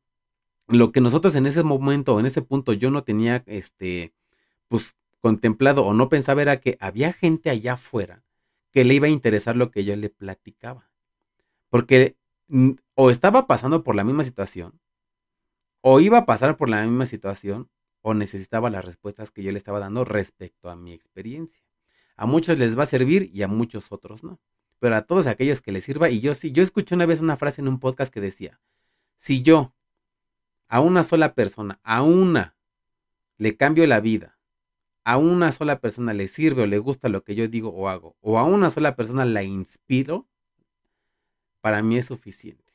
lo 0.70 0.92
que 0.92 1.00
nosotros 1.00 1.34
en 1.34 1.46
ese 1.46 1.62
momento, 1.62 2.18
en 2.20 2.26
ese 2.26 2.42
punto, 2.42 2.72
yo 2.72 2.90
no 2.90 3.04
tenía, 3.04 3.42
este, 3.46 4.14
pues, 4.68 4.94
contemplado 5.20 5.84
o 5.84 5.94
no 5.94 6.08
pensaba 6.08 6.42
era 6.42 6.60
que 6.60 6.78
había 6.80 7.12
gente 7.12 7.50
allá 7.50 7.74
afuera 7.74 8.24
que 8.72 8.84
le 8.84 8.94
iba 8.94 9.06
a 9.06 9.10
interesar 9.10 9.56
lo 9.56 9.70
que 9.70 9.84
yo 9.84 9.96
le 9.96 10.10
platicaba. 10.10 10.88
Porque 11.68 12.16
mm, 12.48 12.72
o 12.94 13.10
estaba 13.10 13.46
pasando 13.46 13.82
por 13.82 13.96
la 13.96 14.04
misma 14.04 14.24
situación, 14.24 14.80
o 15.80 16.00
iba 16.00 16.18
a 16.18 16.26
pasar 16.26 16.56
por 16.56 16.68
la 16.68 16.82
misma 16.84 17.06
situación, 17.06 17.68
o 18.02 18.14
necesitaba 18.14 18.70
las 18.70 18.84
respuestas 18.84 19.30
que 19.30 19.42
yo 19.42 19.52
le 19.52 19.58
estaba 19.58 19.78
dando 19.78 20.04
respecto 20.04 20.70
a 20.70 20.76
mi 20.76 20.92
experiencia. 20.92 21.64
A 22.16 22.26
muchos 22.26 22.58
les 22.58 22.78
va 22.78 22.84
a 22.84 22.86
servir 22.86 23.30
y 23.34 23.42
a 23.42 23.48
muchos 23.48 23.90
otros 23.90 24.22
no. 24.22 24.40
Pero 24.78 24.96
a 24.96 25.02
todos 25.02 25.26
aquellos 25.26 25.60
que 25.60 25.72
les 25.72 25.84
sirva, 25.84 26.08
y 26.10 26.20
yo 26.20 26.32
sí, 26.34 26.52
yo 26.52 26.62
escuché 26.62 26.94
una 26.94 27.06
vez 27.06 27.20
una 27.20 27.36
frase 27.36 27.60
en 27.60 27.68
un 27.68 27.80
podcast 27.80 28.12
que 28.12 28.20
decía, 28.20 28.60
si 29.18 29.42
yo 29.42 29.74
a 30.70 30.80
una 30.80 31.02
sola 31.02 31.34
persona, 31.34 31.80
a 31.82 32.02
una, 32.02 32.54
le 33.38 33.56
cambio 33.56 33.86
la 33.88 34.00
vida, 34.00 34.38
a 35.02 35.18
una 35.18 35.50
sola 35.50 35.80
persona 35.80 36.14
le 36.14 36.28
sirve 36.28 36.62
o 36.62 36.66
le 36.66 36.78
gusta 36.78 37.08
lo 37.08 37.24
que 37.24 37.34
yo 37.34 37.48
digo 37.48 37.70
o 37.70 37.88
hago, 37.88 38.16
o 38.20 38.38
a 38.38 38.44
una 38.44 38.70
sola 38.70 38.94
persona 38.94 39.24
la 39.24 39.42
inspiro, 39.42 40.28
para 41.60 41.82
mí 41.82 41.98
es 41.98 42.06
suficiente. 42.06 42.72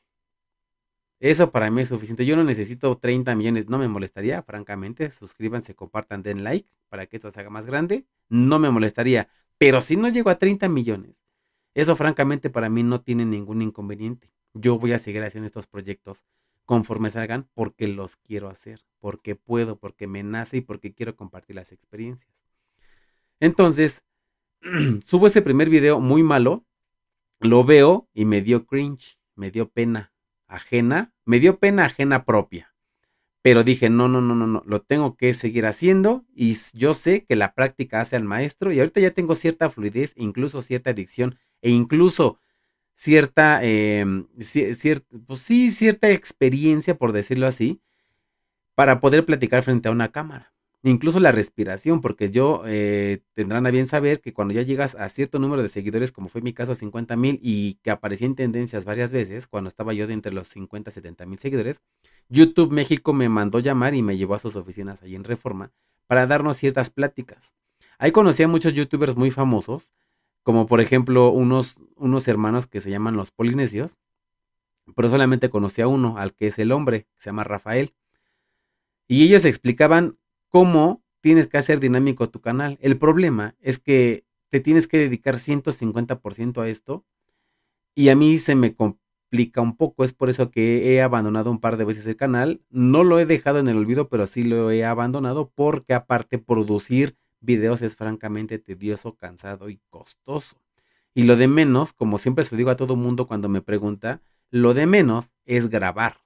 Eso 1.20 1.50
para 1.50 1.70
mí 1.70 1.80
es 1.80 1.88
suficiente. 1.88 2.26
Yo 2.26 2.36
no 2.36 2.44
necesito 2.44 2.94
30 2.98 3.34
millones, 3.34 3.68
no 3.68 3.78
me 3.78 3.88
molestaría, 3.88 4.42
francamente. 4.42 5.10
Suscríbanse, 5.10 5.74
compartan, 5.74 6.22
den 6.22 6.44
like 6.44 6.68
para 6.90 7.06
que 7.06 7.16
esto 7.16 7.30
se 7.30 7.40
haga 7.40 7.48
más 7.48 7.64
grande. 7.64 8.04
No 8.28 8.58
me 8.58 8.70
molestaría. 8.70 9.28
Pero 9.56 9.80
si 9.80 9.96
no 9.96 10.08
llego 10.08 10.28
a 10.28 10.38
30 10.38 10.68
millones, 10.68 11.24
eso 11.74 11.96
francamente 11.96 12.50
para 12.50 12.68
mí 12.68 12.82
no 12.82 13.00
tiene 13.00 13.24
ningún 13.24 13.62
inconveniente. 13.62 14.30
Yo 14.52 14.78
voy 14.78 14.92
a 14.92 14.98
seguir 14.98 15.22
haciendo 15.22 15.46
estos 15.46 15.66
proyectos 15.66 16.22
conforme 16.66 17.10
salgan 17.10 17.48
porque 17.54 17.88
los 17.88 18.16
quiero 18.16 18.50
hacer, 18.50 18.84
porque 18.98 19.36
puedo, 19.36 19.78
porque 19.78 20.06
me 20.06 20.22
nace 20.22 20.58
y 20.58 20.60
porque 20.60 20.92
quiero 20.92 21.16
compartir 21.16 21.56
las 21.56 21.72
experiencias. 21.72 22.30
Entonces, 23.40 24.02
subo 25.06 25.28
ese 25.28 25.42
primer 25.42 25.70
video 25.70 26.00
muy 26.00 26.22
malo, 26.22 26.66
lo 27.38 27.64
veo 27.64 28.08
y 28.12 28.24
me 28.24 28.42
dio 28.42 28.66
cringe, 28.66 29.18
me 29.34 29.50
dio 29.50 29.70
pena 29.70 30.12
ajena, 30.48 31.14
me 31.24 31.40
dio 31.40 31.58
pena 31.58 31.84
ajena 31.84 32.24
propia. 32.24 32.74
Pero 33.42 33.62
dije, 33.62 33.90
no, 33.90 34.08
no, 34.08 34.20
no, 34.20 34.34
no, 34.34 34.48
no, 34.48 34.62
lo 34.66 34.82
tengo 34.82 35.16
que 35.16 35.32
seguir 35.32 35.66
haciendo 35.66 36.24
y 36.34 36.56
yo 36.72 36.94
sé 36.94 37.24
que 37.24 37.36
la 37.36 37.54
práctica 37.54 38.00
hace 38.00 38.16
al 38.16 38.24
maestro 38.24 38.72
y 38.72 38.80
ahorita 38.80 39.00
ya 39.00 39.12
tengo 39.12 39.36
cierta 39.36 39.70
fluidez, 39.70 40.14
incluso 40.16 40.62
cierta 40.62 40.90
adicción 40.90 41.38
e 41.62 41.70
incluso 41.70 42.38
cierta, 42.96 43.60
em, 43.62 44.26
pues 45.26 45.40
sí, 45.40 45.70
cierta 45.70 46.10
experiencia, 46.10 46.96
por 46.96 47.12
decirlo 47.12 47.46
así, 47.46 47.80
para 48.74 49.00
poder 49.00 49.24
platicar 49.24 49.62
frente 49.62 49.88
a 49.88 49.92
una 49.92 50.10
cámara. 50.10 50.52
Incluso 50.82 51.18
la 51.20 51.32
respiración, 51.32 52.00
porque 52.00 52.30
yo 52.30 52.62
eh, 52.66 53.20
tendrán 53.34 53.66
a 53.66 53.70
bien 53.70 53.86
saber 53.86 54.20
que 54.20 54.32
cuando 54.32 54.54
ya 54.54 54.62
llegas 54.62 54.94
a 54.94 55.08
cierto 55.08 55.38
número 55.38 55.62
de 55.62 55.68
seguidores, 55.68 56.12
como 56.12 56.28
fue 56.28 56.42
mi 56.42 56.52
caso, 56.52 56.74
50 56.74 57.16
mil, 57.16 57.40
y 57.42 57.74
que 57.82 57.90
aparecí 57.90 58.24
en 58.24 58.36
tendencias 58.36 58.84
varias 58.84 59.10
veces, 59.12 59.48
cuando 59.48 59.68
estaba 59.68 59.94
yo 59.94 60.06
de 60.06 60.14
entre 60.14 60.32
los 60.32 60.48
50 60.48 60.90
y 60.90 60.94
70 60.94 61.26
mil 61.26 61.38
seguidores, 61.38 61.82
YouTube 62.28 62.72
México 62.72 63.12
me 63.12 63.28
mandó 63.28 63.58
llamar 63.58 63.94
y 63.94 64.02
me 64.02 64.16
llevó 64.16 64.34
a 64.34 64.38
sus 64.38 64.54
oficinas 64.56 65.02
ahí 65.02 65.16
en 65.16 65.24
Reforma 65.24 65.72
para 66.06 66.26
darnos 66.26 66.56
ciertas 66.56 66.90
pláticas. 66.90 67.54
Ahí 67.98 68.12
conocí 68.12 68.42
a 68.42 68.48
muchos 68.48 68.72
youtubers 68.74 69.16
muy 69.16 69.30
famosos, 69.30 69.90
como 70.46 70.68
por 70.68 70.80
ejemplo 70.80 71.32
unos, 71.32 71.74
unos 71.96 72.28
hermanos 72.28 72.68
que 72.68 72.78
se 72.78 72.88
llaman 72.88 73.16
los 73.16 73.32
polinesios, 73.32 73.98
pero 74.94 75.10
solamente 75.10 75.50
conocí 75.50 75.82
a 75.82 75.88
uno, 75.88 76.18
al 76.18 76.34
que 76.34 76.46
es 76.46 76.60
el 76.60 76.70
hombre, 76.70 77.02
que 77.02 77.18
se 77.20 77.30
llama 77.30 77.42
Rafael. 77.42 77.96
Y 79.08 79.24
ellos 79.24 79.44
explicaban 79.44 80.20
cómo 80.48 81.02
tienes 81.20 81.48
que 81.48 81.58
hacer 81.58 81.80
dinámico 81.80 82.30
tu 82.30 82.40
canal. 82.42 82.78
El 82.80 82.96
problema 82.96 83.56
es 83.60 83.80
que 83.80 84.24
te 84.48 84.60
tienes 84.60 84.86
que 84.86 84.98
dedicar 84.98 85.34
150% 85.34 86.62
a 86.62 86.68
esto 86.68 87.04
y 87.96 88.10
a 88.10 88.14
mí 88.14 88.38
se 88.38 88.54
me 88.54 88.76
complica 88.76 89.60
un 89.60 89.76
poco. 89.76 90.04
Es 90.04 90.12
por 90.12 90.30
eso 90.30 90.52
que 90.52 90.94
he 90.94 91.02
abandonado 91.02 91.50
un 91.50 91.58
par 91.58 91.76
de 91.76 91.86
veces 91.86 92.06
el 92.06 92.14
canal. 92.14 92.62
No 92.70 93.02
lo 93.02 93.18
he 93.18 93.26
dejado 93.26 93.58
en 93.58 93.66
el 93.66 93.78
olvido, 93.78 94.08
pero 94.08 94.28
sí 94.28 94.44
lo 94.44 94.70
he 94.70 94.84
abandonado 94.84 95.50
porque 95.56 95.92
aparte 95.92 96.38
producir 96.38 97.16
videos 97.40 97.82
es 97.82 97.96
francamente 97.96 98.58
tedioso, 98.58 99.16
cansado 99.16 99.68
y 99.68 99.80
costoso. 99.90 100.56
Y 101.14 101.22
lo 101.22 101.36
de 101.36 101.48
menos, 101.48 101.92
como 101.92 102.18
siempre 102.18 102.44
se 102.44 102.54
lo 102.54 102.58
digo 102.58 102.70
a 102.70 102.76
todo 102.76 102.96
mundo 102.96 103.26
cuando 103.26 103.48
me 103.48 103.62
pregunta, 103.62 104.20
lo 104.50 104.74
de 104.74 104.86
menos 104.86 105.32
es 105.44 105.68
grabar. 105.68 106.20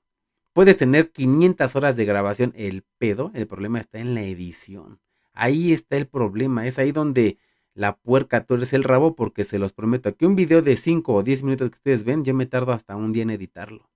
Puedes 0.52 0.76
tener 0.76 1.12
500 1.12 1.76
horas 1.76 1.96
de 1.96 2.04
grabación, 2.04 2.52
el 2.56 2.84
pedo, 2.98 3.30
el 3.34 3.46
problema 3.46 3.78
está 3.78 4.00
en 4.00 4.14
la 4.14 4.22
edición. 4.22 5.00
Ahí 5.32 5.72
está 5.72 5.96
el 5.96 6.08
problema, 6.08 6.66
es 6.66 6.78
ahí 6.78 6.90
donde 6.90 7.38
la 7.74 7.96
puerca 7.96 8.44
eres 8.48 8.72
el 8.72 8.84
rabo 8.84 9.14
porque 9.14 9.44
se 9.44 9.58
los 9.58 9.72
prometo 9.72 10.16
que 10.16 10.26
un 10.26 10.34
video 10.34 10.60
de 10.60 10.76
5 10.76 11.14
o 11.14 11.22
10 11.22 11.44
minutos 11.44 11.70
que 11.70 11.76
ustedes 11.76 12.04
ven, 12.04 12.24
yo 12.24 12.34
me 12.34 12.46
tardo 12.46 12.72
hasta 12.72 12.96
un 12.96 13.12
día 13.12 13.22
en 13.22 13.30
editarlo. 13.30 13.88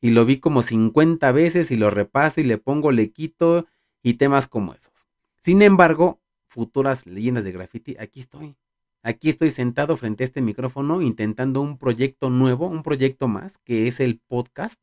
Y 0.00 0.10
lo 0.10 0.24
vi 0.24 0.38
como 0.40 0.62
50 0.62 1.30
veces 1.30 1.70
y 1.70 1.76
lo 1.76 1.88
repaso 1.88 2.40
y 2.40 2.44
le 2.44 2.58
pongo, 2.58 2.90
le 2.90 3.12
quito 3.12 3.66
y 4.02 4.14
temas 4.14 4.48
como 4.48 4.74
esos. 4.74 5.08
Sin 5.38 5.62
embargo, 5.62 6.20
futuras 6.52 7.06
leyendas 7.06 7.44
de 7.44 7.52
graffiti, 7.52 7.96
aquí 7.98 8.20
estoy. 8.20 8.56
Aquí 9.02 9.30
estoy 9.30 9.50
sentado 9.50 9.96
frente 9.96 10.22
a 10.22 10.26
este 10.26 10.42
micrófono 10.42 11.00
intentando 11.02 11.60
un 11.60 11.78
proyecto 11.78 12.30
nuevo, 12.30 12.68
un 12.68 12.82
proyecto 12.82 13.26
más, 13.26 13.58
que 13.58 13.88
es 13.88 13.98
el 13.98 14.20
podcast, 14.20 14.78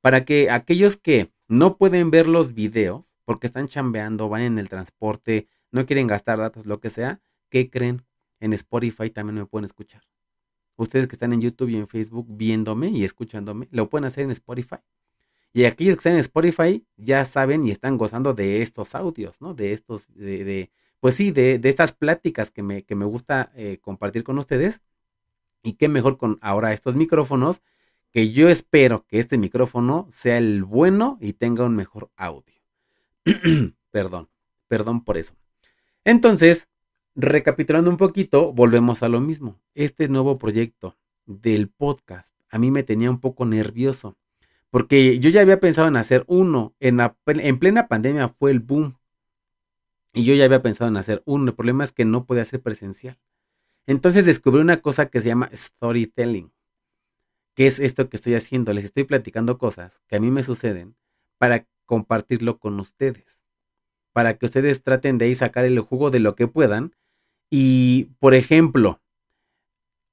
para 0.00 0.24
que 0.24 0.50
aquellos 0.50 0.96
que 0.96 1.30
no 1.46 1.76
pueden 1.76 2.10
ver 2.10 2.26
los 2.26 2.54
videos 2.54 3.12
porque 3.24 3.46
están 3.46 3.68
chambeando, 3.68 4.28
van 4.28 4.42
en 4.42 4.58
el 4.58 4.68
transporte, 4.68 5.46
no 5.70 5.86
quieren 5.86 6.08
gastar 6.08 6.38
datos, 6.38 6.66
lo 6.66 6.80
que 6.80 6.90
sea, 6.90 7.20
¿qué 7.48 7.70
creen? 7.70 8.02
En 8.40 8.52
Spotify 8.54 9.10
también 9.10 9.36
me 9.36 9.46
pueden 9.46 9.66
escuchar. 9.66 10.02
Ustedes 10.76 11.06
que 11.06 11.14
están 11.14 11.32
en 11.34 11.42
YouTube 11.42 11.68
y 11.68 11.76
en 11.76 11.86
Facebook 11.86 12.26
viéndome 12.30 12.88
y 12.88 13.04
escuchándome, 13.04 13.68
lo 13.70 13.90
pueden 13.90 14.06
hacer 14.06 14.24
en 14.24 14.30
Spotify. 14.30 14.78
Y 15.52 15.64
aquellos 15.64 15.94
que 15.96 15.98
están 15.98 16.14
en 16.14 16.20
Spotify 16.20 16.84
ya 16.96 17.24
saben 17.24 17.66
y 17.66 17.70
están 17.70 17.98
gozando 17.98 18.34
de 18.34 18.62
estos 18.62 18.94
audios, 18.94 19.40
¿no? 19.40 19.52
De 19.52 19.74
estos, 19.74 20.06
de, 20.14 20.70
pues 21.00 21.14
sí, 21.14 21.30
de, 21.30 21.60
estas 21.64 21.92
pláticas 21.92 22.50
que 22.50 22.62
me, 22.62 22.84
que 22.84 22.94
me 22.94 23.04
gusta 23.04 23.50
eh, 23.54 23.78
compartir 23.80 24.22
con 24.22 24.38
ustedes. 24.38 24.82
Y 25.62 25.74
qué 25.74 25.88
mejor 25.88 26.16
con 26.16 26.38
ahora 26.40 26.72
estos 26.72 26.96
micrófonos, 26.96 27.62
que 28.12 28.32
yo 28.32 28.48
espero 28.48 29.04
que 29.06 29.18
este 29.18 29.36
micrófono 29.36 30.08
sea 30.10 30.38
el 30.38 30.64
bueno 30.64 31.18
y 31.20 31.34
tenga 31.34 31.64
un 31.64 31.76
mejor 31.76 32.10
audio. 32.16 32.54
perdón, 33.90 34.28
perdón 34.68 35.04
por 35.04 35.18
eso. 35.18 35.34
Entonces, 36.04 36.68
recapitulando 37.14 37.90
un 37.90 37.98
poquito, 37.98 38.52
volvemos 38.52 39.02
a 39.02 39.08
lo 39.08 39.20
mismo. 39.20 39.60
Este 39.74 40.08
nuevo 40.08 40.38
proyecto 40.38 40.96
del 41.26 41.68
podcast 41.68 42.30
a 42.50 42.58
mí 42.58 42.70
me 42.70 42.82
tenía 42.82 43.10
un 43.10 43.20
poco 43.20 43.46
nervioso. 43.46 44.16
Porque 44.70 45.18
yo 45.18 45.30
ya 45.30 45.40
había 45.40 45.60
pensado 45.60 45.88
en 45.88 45.96
hacer 45.96 46.24
uno. 46.26 46.74
En, 46.80 47.00
en 47.26 47.58
plena 47.58 47.88
pandemia 47.88 48.28
fue 48.28 48.50
el 48.50 48.60
boom 48.60 48.96
y 50.12 50.24
yo 50.24 50.34
ya 50.34 50.44
había 50.44 50.62
pensado 50.62 50.88
en 50.88 50.96
hacer 50.96 51.22
uno. 51.24 51.50
El 51.50 51.56
problema 51.56 51.84
es 51.84 51.92
que 51.92 52.04
no 52.04 52.26
podía 52.26 52.44
ser 52.44 52.60
presencial. 52.60 53.18
Entonces 53.86 54.24
descubrí 54.24 54.60
una 54.60 54.80
cosa 54.80 55.06
que 55.06 55.20
se 55.20 55.28
llama 55.28 55.50
storytelling. 55.52 56.52
Que 57.54 57.66
es 57.66 57.78
esto 57.78 58.08
que 58.08 58.16
estoy 58.16 58.34
haciendo. 58.34 58.72
Les 58.72 58.84
estoy 58.84 59.04
platicando 59.04 59.58
cosas 59.58 60.00
que 60.08 60.16
a 60.16 60.20
mí 60.20 60.30
me 60.30 60.42
suceden 60.42 60.96
para 61.38 61.66
compartirlo 61.86 62.58
con 62.58 62.78
ustedes. 62.80 63.44
Para 64.12 64.36
que 64.36 64.46
ustedes 64.46 64.82
traten 64.82 65.18
de 65.18 65.26
ahí 65.26 65.34
sacar 65.34 65.64
el 65.64 65.78
jugo 65.80 66.10
de 66.10 66.20
lo 66.20 66.34
que 66.34 66.48
puedan. 66.48 66.94
Y, 67.50 68.10
por 68.18 68.34
ejemplo, 68.34 69.00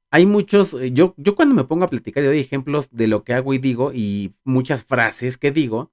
hay 0.10 0.25
muchos, 0.25 0.75
yo, 0.94 1.13
yo 1.18 1.36
cuando 1.36 1.54
me 1.54 1.66
pongo 1.66 1.86
a 1.86 1.89
platicar 1.89 2.24
y 2.24 2.27
doy 2.27 2.39
ejemplos 2.39 2.89
de 2.92 3.08
lo 3.08 3.24
que 3.24 3.34
hago 3.34 3.54
y 3.54 3.58
digo 3.58 3.92
y 3.94 4.34
muchas 4.44 4.84
frases 4.86 5.38
que 5.38 5.51
digo, 5.51 5.92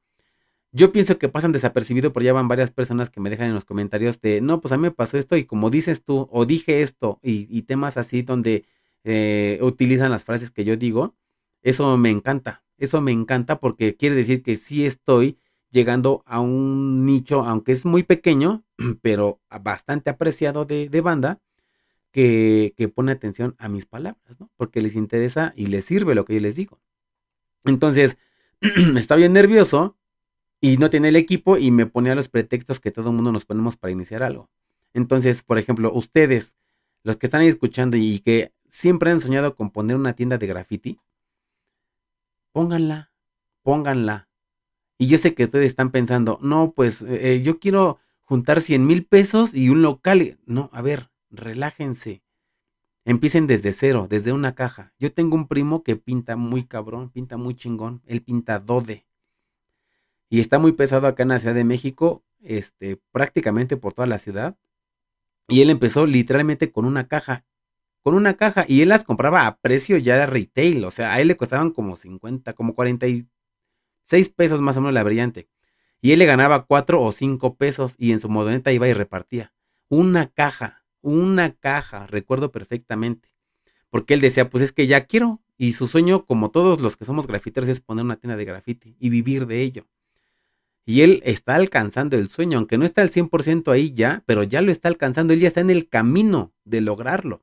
yo 0.75 0.91
pienso 0.91 1.19
que 1.19 1.29
pasan 1.29 1.53
desapercibido, 1.53 2.13
pero 2.13 2.25
ya 2.25 2.33
van 2.33 2.49
varias 2.49 2.73
personas 2.73 3.09
que 3.09 3.21
me 3.21 3.31
dejan 3.31 3.47
en 3.47 3.55
los 3.55 3.65
comentarios 3.65 4.21
de, 4.21 4.41
no, 4.41 4.61
pues 4.61 4.73
a 4.73 4.77
mí 4.77 4.83
me 4.83 4.91
pasó 4.91 5.17
esto 5.17 5.37
y 5.37 5.45
como 5.45 5.71
dices 5.71 6.03
tú, 6.05 6.29
o 6.33 6.47
dije 6.47 6.83
esto, 6.83 7.21
y, 7.23 7.63
temas 7.63 7.97
así 7.97 8.23
donde 8.23 8.65
eh, 9.05 9.61
utilizan 9.63 10.11
las 10.11 10.25
frases 10.25 10.51
que 10.51 10.65
yo 10.65 10.77
digo, 10.77 11.15
eso 11.63 11.97
me 11.97 12.11
encanta, 12.11 12.65
eso 12.77 13.01
me 13.01 13.13
encanta 13.13 13.61
porque 13.61 13.95
quiere 13.95 14.17
decir 14.17 14.43
que 14.43 14.57
sí 14.57 14.85
estoy 14.85 15.39
llegando 15.71 16.25
a 16.27 16.41
un 16.41 17.07
nicho, 17.07 17.45
aunque 17.45 17.71
es 17.71 17.85
muy 17.87 18.03
pequeño, 18.03 18.65
pero 19.01 19.41
bastante 19.63 20.11
apreciado 20.11 20.65
de, 20.65 21.01
banda, 21.01 21.41
que, 22.11 22.75
que, 22.77 22.89
pone 22.89 23.13
atención 23.13 23.55
a 23.59 23.69
mis 23.69 23.87
palabras, 23.87 24.41
¿no? 24.41 24.51
Porque 24.57 24.83
les 24.83 24.97
interesa 24.97 25.53
y 25.57 25.67
les 25.67 25.85
sirve 25.85 26.17
lo 26.17 26.25
que 26.25 26.35
yo 26.35 26.41
les 26.41 26.57
digo. 26.57 26.81
Entonces, 27.65 28.17
estaba 28.97 29.19
bien 29.19 29.33
nervioso 29.33 29.97
y 30.65 30.79
no 30.79 30.89
tenía 30.89 31.11
el 31.11 31.17
equipo 31.17 31.59
y 31.59 31.71
me 31.71 31.85
ponía 31.85 32.15
los 32.15 32.31
pretextos 32.31 32.81
que 32.81 32.91
todo 32.91 33.11
el 33.11 33.17
mundo 33.17 33.31
nos 33.31 33.45
ponemos 33.45 33.77
para 33.77 33.91
iniciar 33.91 34.23
algo. 34.23 34.49
Entonces, 34.95 35.43
por 35.43 35.59
ejemplo, 35.59 35.93
ustedes, 35.93 36.57
los 37.03 37.19
que 37.19 37.27
están 37.27 37.43
ahí 37.43 37.49
escuchando 37.49 37.99
y 37.99 38.21
que 38.21 38.55
siempre 38.71 39.11
han 39.11 39.21
soñado 39.21 39.57
con 39.57 39.69
poner 39.69 39.95
una 39.95 40.15
tienda 40.15 40.39
de 40.39 40.47
graffiti, 40.47 40.99
pónganla, 42.53 43.13
pónganla. 43.63 44.31
Y 44.97 45.09
yo 45.09 45.19
sé 45.19 45.35
que 45.35 45.45
ustedes 45.45 45.67
están 45.67 45.91
pensando, 45.91 46.39
no, 46.41 46.73
pues 46.75 47.03
eh, 47.03 47.43
yo 47.45 47.59
quiero 47.59 47.99
juntar 48.23 48.63
100 48.63 48.87
mil 48.87 49.05
pesos 49.05 49.53
y 49.53 49.69
un 49.69 49.83
local. 49.83 50.39
No, 50.47 50.71
a 50.73 50.81
ver, 50.81 51.11
relájense. 51.29 52.23
Empiecen 53.05 53.47
desde 53.47 53.73
cero, 53.73 54.07
desde 54.09 54.33
una 54.33 54.55
caja. 54.55 54.95
Yo 54.99 55.13
tengo 55.13 55.37
un 55.37 55.47
primo 55.47 55.83
que 55.83 55.97
pinta 55.97 56.37
muy 56.37 56.65
cabrón, 56.65 57.11
pinta 57.11 57.37
muy 57.37 57.55
chingón. 57.55 58.01
Él 58.07 58.23
pinta 58.23 58.61
Dode. 58.61 59.05
Y 60.35 60.41
está 60.41 60.59
muy 60.59 60.73
pesado 60.73 61.07
acá 61.07 61.23
en 61.23 61.29
la 61.29 61.39
Ciudad 61.39 61.55
de 61.55 61.63
México, 61.63 62.25
este, 62.43 63.01
prácticamente 63.13 63.77
por 63.77 63.93
toda 63.93 64.09
la 64.09 64.19
ciudad. 64.19 64.57
Y 65.47 65.63
él 65.63 65.71
empezó 65.71 66.07
literalmente 66.07 66.73
con 66.73 66.87
una 66.87 67.07
caja. 67.07 67.45
Con 68.03 68.17
una 68.17 68.35
caja. 68.35 68.65
Y 68.67 68.83
él 68.83 68.89
las 68.89 69.05
compraba 69.05 69.47
a 69.47 69.59
precio 69.59 69.97
ya 69.97 70.17
de 70.17 70.27
retail. 70.27 70.85
O 70.87 70.91
sea, 70.91 71.13
a 71.13 71.21
él 71.21 71.29
le 71.29 71.37
costaban 71.37 71.71
como 71.71 71.95
50, 71.97 72.53
como 72.55 72.75
46 72.75 73.29
pesos 74.31 74.61
más 74.61 74.77
o 74.77 74.81
menos 74.81 74.93
la 74.95 75.05
brillante. 75.05 75.47
Y 76.01 76.11
él 76.11 76.19
le 76.19 76.27
ganaba 76.27 76.67
4 76.67 77.01
o 77.01 77.13
5 77.13 77.55
pesos. 77.55 77.95
Y 77.97 78.11
en 78.11 78.19
su 78.19 78.29
modoneta 78.29 78.73
iba 78.73 78.89
y 78.89 78.93
repartía. 78.93 79.53
Una 79.89 80.33
caja 80.33 80.85
una 81.01 81.55
caja, 81.55 82.09
recuerdo 82.09 82.51
perfectamente. 82.51 83.29
Porque 83.89 84.15
él 84.15 84.21
decía, 84.21 84.51
pues 84.51 84.65
es 84.65 84.73
que 84.73 84.89
ya 84.89 85.07
quiero. 85.07 85.43
Y 85.57 85.75
su 85.75 85.87
sueño, 85.87 86.25
como 86.27 86.51
todos 86.51 86.81
los 86.81 86.97
que 86.97 87.05
somos 87.05 87.29
grafiteros, 87.29 87.69
es 87.69 87.81
poner 87.81 88.05
una 88.05 88.17
tienda 88.17 88.37
de 88.37 88.45
grafiti 88.45 88.97
y 88.99 89.11
vivir 89.11 89.47
de 89.47 89.61
ello. 89.61 89.87
Y 90.87 91.01
él 91.01 91.23
está 91.25 91.55
alcanzando 91.55 92.17
el 92.17 92.29
sueño, 92.29 92.59
aunque 92.59 92.77
no 92.77 92.85
está 92.85 93.03
al 93.03 93.11
100% 93.11 93.73
ahí 93.73 93.93
ya, 93.95 94.23
pero 94.27 94.43
ya 94.43 94.61
lo 94.61 94.71
está 94.71 94.89
alcanzando, 94.89 95.33
él 95.33 95.41
ya 95.41 95.49
está 95.49 95.61
en 95.61 95.71
el 95.71 95.89
camino 95.89 96.53
de 96.65 96.83
lograrlo. 96.83 97.43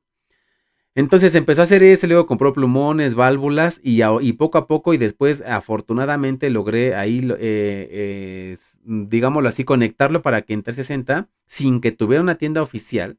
Entonces 0.94 1.34
empezó 1.34 1.62
a 1.62 1.64
hacer 1.64 1.82
eso, 1.82 2.06
luego 2.06 2.26
compró 2.26 2.52
plumones, 2.52 3.14
válvulas 3.14 3.80
y, 3.82 4.02
y 4.20 4.32
poco 4.34 4.58
a 4.58 4.66
poco 4.66 4.92
y 4.92 4.98
después 4.98 5.42
afortunadamente 5.46 6.50
logré 6.50 6.94
ahí, 6.94 7.26
eh, 7.38 7.88
eh, 7.90 8.56
digámoslo 8.84 9.48
así, 9.48 9.64
conectarlo 9.64 10.20
para 10.20 10.42
que 10.42 10.52
en 10.52 10.62
360, 10.62 11.30
sin 11.46 11.80
que 11.80 11.92
tuviera 11.92 12.22
una 12.22 12.36
tienda 12.36 12.62
oficial, 12.62 13.18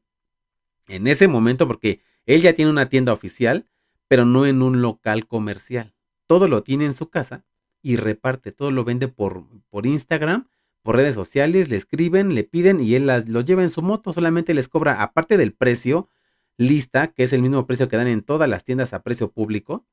en 0.86 1.06
ese 1.08 1.26
momento, 1.26 1.66
porque 1.66 2.00
él 2.26 2.42
ya 2.42 2.52
tiene 2.52 2.70
una 2.70 2.88
tienda 2.88 3.12
oficial, 3.12 3.66
pero 4.06 4.24
no 4.24 4.46
en 4.46 4.62
un 4.62 4.80
local 4.80 5.26
comercial. 5.26 5.94
Todo 6.26 6.46
lo 6.46 6.62
tiene 6.62 6.84
en 6.86 6.94
su 6.94 7.10
casa 7.10 7.44
y 7.84 7.96
reparte, 7.96 8.50
todo 8.50 8.70
lo 8.70 8.82
vende 8.82 9.08
por, 9.08 9.44
por 9.68 9.84
Instagram, 9.84 10.48
por 10.82 10.96
redes 10.96 11.14
sociales, 11.14 11.68
le 11.68 11.76
escriben, 11.76 12.34
le 12.34 12.42
piden 12.42 12.80
y 12.80 12.94
él 12.94 13.06
las, 13.06 13.28
lo 13.28 13.42
lleva 13.42 13.62
en 13.62 13.68
su 13.68 13.82
moto, 13.82 14.12
solamente 14.14 14.54
les 14.54 14.68
cobra, 14.68 15.02
aparte 15.02 15.36
del 15.36 15.52
precio 15.52 16.08
lista, 16.56 17.08
que 17.08 17.24
es 17.24 17.32
el 17.34 17.42
mismo 17.42 17.66
precio 17.66 17.88
que 17.88 17.98
dan 17.98 18.08
en 18.08 18.22
todas 18.22 18.48
las 18.48 18.64
tiendas 18.64 18.94
a 18.94 19.02
precio 19.02 19.30
público, 19.30 19.84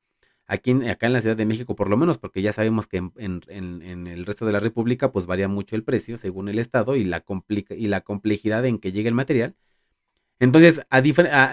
aquí 0.47 0.71
acá 0.87 1.07
en 1.07 1.13
la 1.13 1.21
Ciudad 1.21 1.35
de 1.35 1.45
México 1.45 1.75
por 1.75 1.89
lo 1.89 1.97
menos, 1.97 2.17
porque 2.17 2.41
ya 2.41 2.53
sabemos 2.53 2.87
que 2.87 2.97
en, 3.17 4.07
el 4.07 4.25
resto 4.25 4.45
de 4.45 4.53
la 4.53 4.61
República 4.61 5.11
pues 5.11 5.25
varía 5.25 5.49
mucho 5.49 5.75
el 5.75 5.83
precio 5.83 6.17
según 6.17 6.47
el 6.47 6.59
estado 6.59 6.95
y 6.95 7.03
la, 7.03 7.25
y 7.71 7.87
la 7.87 8.01
complejidad 8.01 8.65
en 8.65 8.79
que 8.79 8.93
llega 8.93 9.09
el 9.09 9.15
material. 9.15 9.55
Entonces, 10.39 10.81
a 10.89 11.01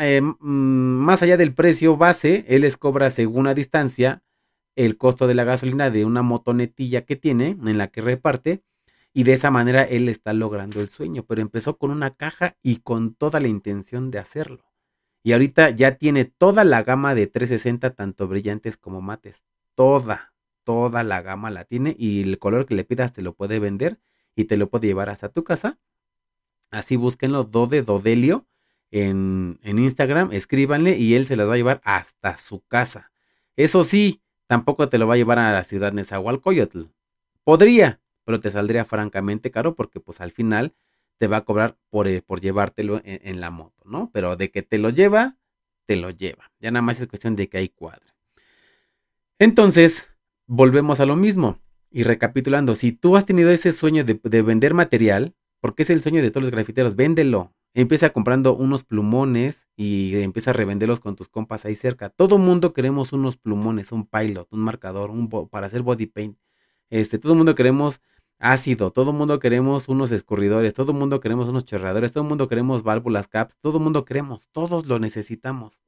eh, 0.07 0.21
mm, 0.23 0.35
más 0.41 1.21
allá 1.23 1.37
del 1.37 1.53
precio 1.53 1.97
base, 1.97 2.45
él 2.49 2.63
les 2.63 2.77
cobra 2.77 3.11
según 3.11 3.47
la 3.47 3.55
distancia 3.55 4.23
el 4.79 4.97
costo 4.97 5.27
de 5.27 5.35
la 5.35 5.45
gasolina 5.45 5.91
de 5.91 6.05
una 6.05 6.23
motonetilla 6.23 7.05
que 7.05 7.17
tiene, 7.17 7.57
en 7.65 7.79
la 7.79 7.89
que 7.89 8.01
reparte, 8.01 8.63
y 9.13 9.25
de 9.25 9.33
esa 9.33 9.51
manera 9.51 9.83
él 9.83 10.09
está 10.09 10.33
logrando 10.33 10.81
el 10.81 10.89
sueño, 10.89 11.25
pero 11.25 11.43
empezó 11.43 11.77
con 11.79 11.91
una 11.91 12.15
caja 12.15 12.57
y 12.63 12.77
con 12.77 13.15
toda 13.15 13.41
la 13.41 13.49
intención 13.49 14.11
de 14.13 14.21
hacerlo. 14.21 14.65
Y 15.25 15.33
ahorita 15.33 15.71
ya 15.71 15.97
tiene 15.97 16.25
toda 16.25 16.65
la 16.65 16.85
gama 16.85 17.17
de 17.17 17.27
360, 17.27 17.91
tanto 17.91 18.29
brillantes 18.29 18.77
como 18.77 19.01
mates. 19.01 19.43
Toda, 19.75 20.33
toda 20.63 21.03
la 21.03 21.23
gama 21.23 21.51
la 21.51 21.65
tiene 21.65 21.97
y 21.99 22.23
el 22.23 22.39
color 22.39 22.65
que 22.65 22.77
le 22.77 22.85
pidas 22.85 23.13
te 23.13 23.23
lo 23.23 23.35
puede 23.35 23.59
vender 23.59 23.99
y 24.37 24.45
te 24.45 24.57
lo 24.57 24.71
puede 24.71 24.87
llevar 24.87 25.09
hasta 25.09 25.29
tu 25.29 25.43
casa. 25.43 25.79
Así 26.71 26.95
búsquenlo, 26.95 27.43
Dode 27.45 27.83
Dodelio 27.83 28.47
en, 28.91 29.59
Instagram, 29.65 30.33
escríbanle 30.33 30.97
y 30.97 31.15
él 31.15 31.27
se 31.27 31.37
las 31.37 31.49
va 31.49 31.55
a 31.55 31.57
llevar 31.57 31.81
hasta 31.85 32.37
su 32.37 32.61
casa. 32.61 33.11
Eso 33.57 33.83
sí, 33.83 34.23
tampoco 34.49 34.89
te 34.89 34.99
lo 34.99 35.07
va 35.07 35.15
a 35.15 35.19
llevar 35.19 35.39
a 35.39 35.53
la 35.53 35.63
ciudad 35.63 35.93
Nezahualcóyotl. 35.93 36.87
Podría, 37.45 38.01
pero 38.25 38.41
te 38.41 38.51
saldría 38.51 38.85
francamente 38.85 39.53
caro 39.53 39.77
porque 39.77 40.01
pues 40.01 40.21
al 40.21 40.33
final 40.33 40.75
te 41.19 41.29
va 41.29 41.39
a 41.39 41.45
cobrar 41.45 41.77
por, 41.91 42.09
eh, 42.09 42.23
por 42.23 42.41
llevártelo 42.41 43.01
en, 43.05 43.41
la 43.41 43.51
moto, 43.51 43.85
¿no? 43.85 44.11
Pero 44.13 44.37
de 44.37 44.51
que 44.51 44.63
te 44.63 44.79
lo 44.79 44.91
lleva, 44.91 45.37
te 45.87 45.97
lo 45.97 46.11
lleva. 46.11 46.51
Ya 46.61 46.71
nada 46.71 46.83
más 46.83 47.01
es 47.01 47.07
cuestión 47.07 47.37
de 47.37 47.49
que 47.49 47.59
hay 47.59 47.69
cuadra. 47.69 48.15
Entonces, 49.39 50.15
volvemos 50.47 51.01
a 51.01 51.07
lo 51.07 51.17
mismo. 51.17 51.59
Y 51.91 52.03
recapitulando, 52.03 52.75
si 52.75 52.93
tú 52.93 53.17
has 53.17 53.27
tenido 53.27 53.51
ese 53.51 53.73
sueño 53.73 54.05
de, 54.05 54.21
de 54.23 54.43
vender 54.43 54.75
material, 54.75 55.35
porque 55.61 55.83
es 55.83 55.91
el 55.91 56.03
sueño 56.03 56.23
de 56.23 56.31
todos 56.31 56.43
los 56.43 56.51
grafiteros, 56.51 56.97
véndelo, 56.97 57.53
Empieza 57.75 58.11
comprando 58.11 58.57
unos 58.57 58.83
plumones 58.83 59.69
y 59.77 60.17
empieza 60.17 60.51
a 60.51 60.55
revenderlos 60.55 61.01
con 61.01 61.17
tus 61.17 61.29
compas 61.29 61.65
ahí 61.65 61.77
cerca. 61.77 62.09
Todo 62.09 62.39
mundo 62.39 62.73
queremos 62.73 63.13
unos 63.13 63.37
plumones, 63.37 63.93
un 63.93 64.07
pilot, 64.07 64.49
un 64.51 64.61
marcador, 64.61 65.11
un 65.11 65.29
para 65.29 65.67
hacer 65.67 65.83
body 65.83 66.07
paint. 66.07 66.39
Este, 66.91 67.19
todo 67.19 67.35
mundo 67.35 67.55
queremos 67.55 68.01
ácido, 68.39 68.93
todo 68.93 69.13
mundo 69.13 69.39
queremos 69.39 69.89
unos 69.89 70.13
escurridores, 70.13 70.75
todo 70.75 70.93
mundo 70.93 71.21
queremos 71.21 71.49
unos 71.49 71.65
chorradores, 71.65 72.13
todo 72.13 72.25
mundo 72.25 72.49
queremos 72.49 72.83
válvulas 72.83 73.29
caps, 73.29 73.57
todo 73.61 73.81
mundo 73.81 74.05
queremos, 74.05 74.49
todos 74.53 74.87
lo 74.87 74.99
necesitamos. 74.99 75.83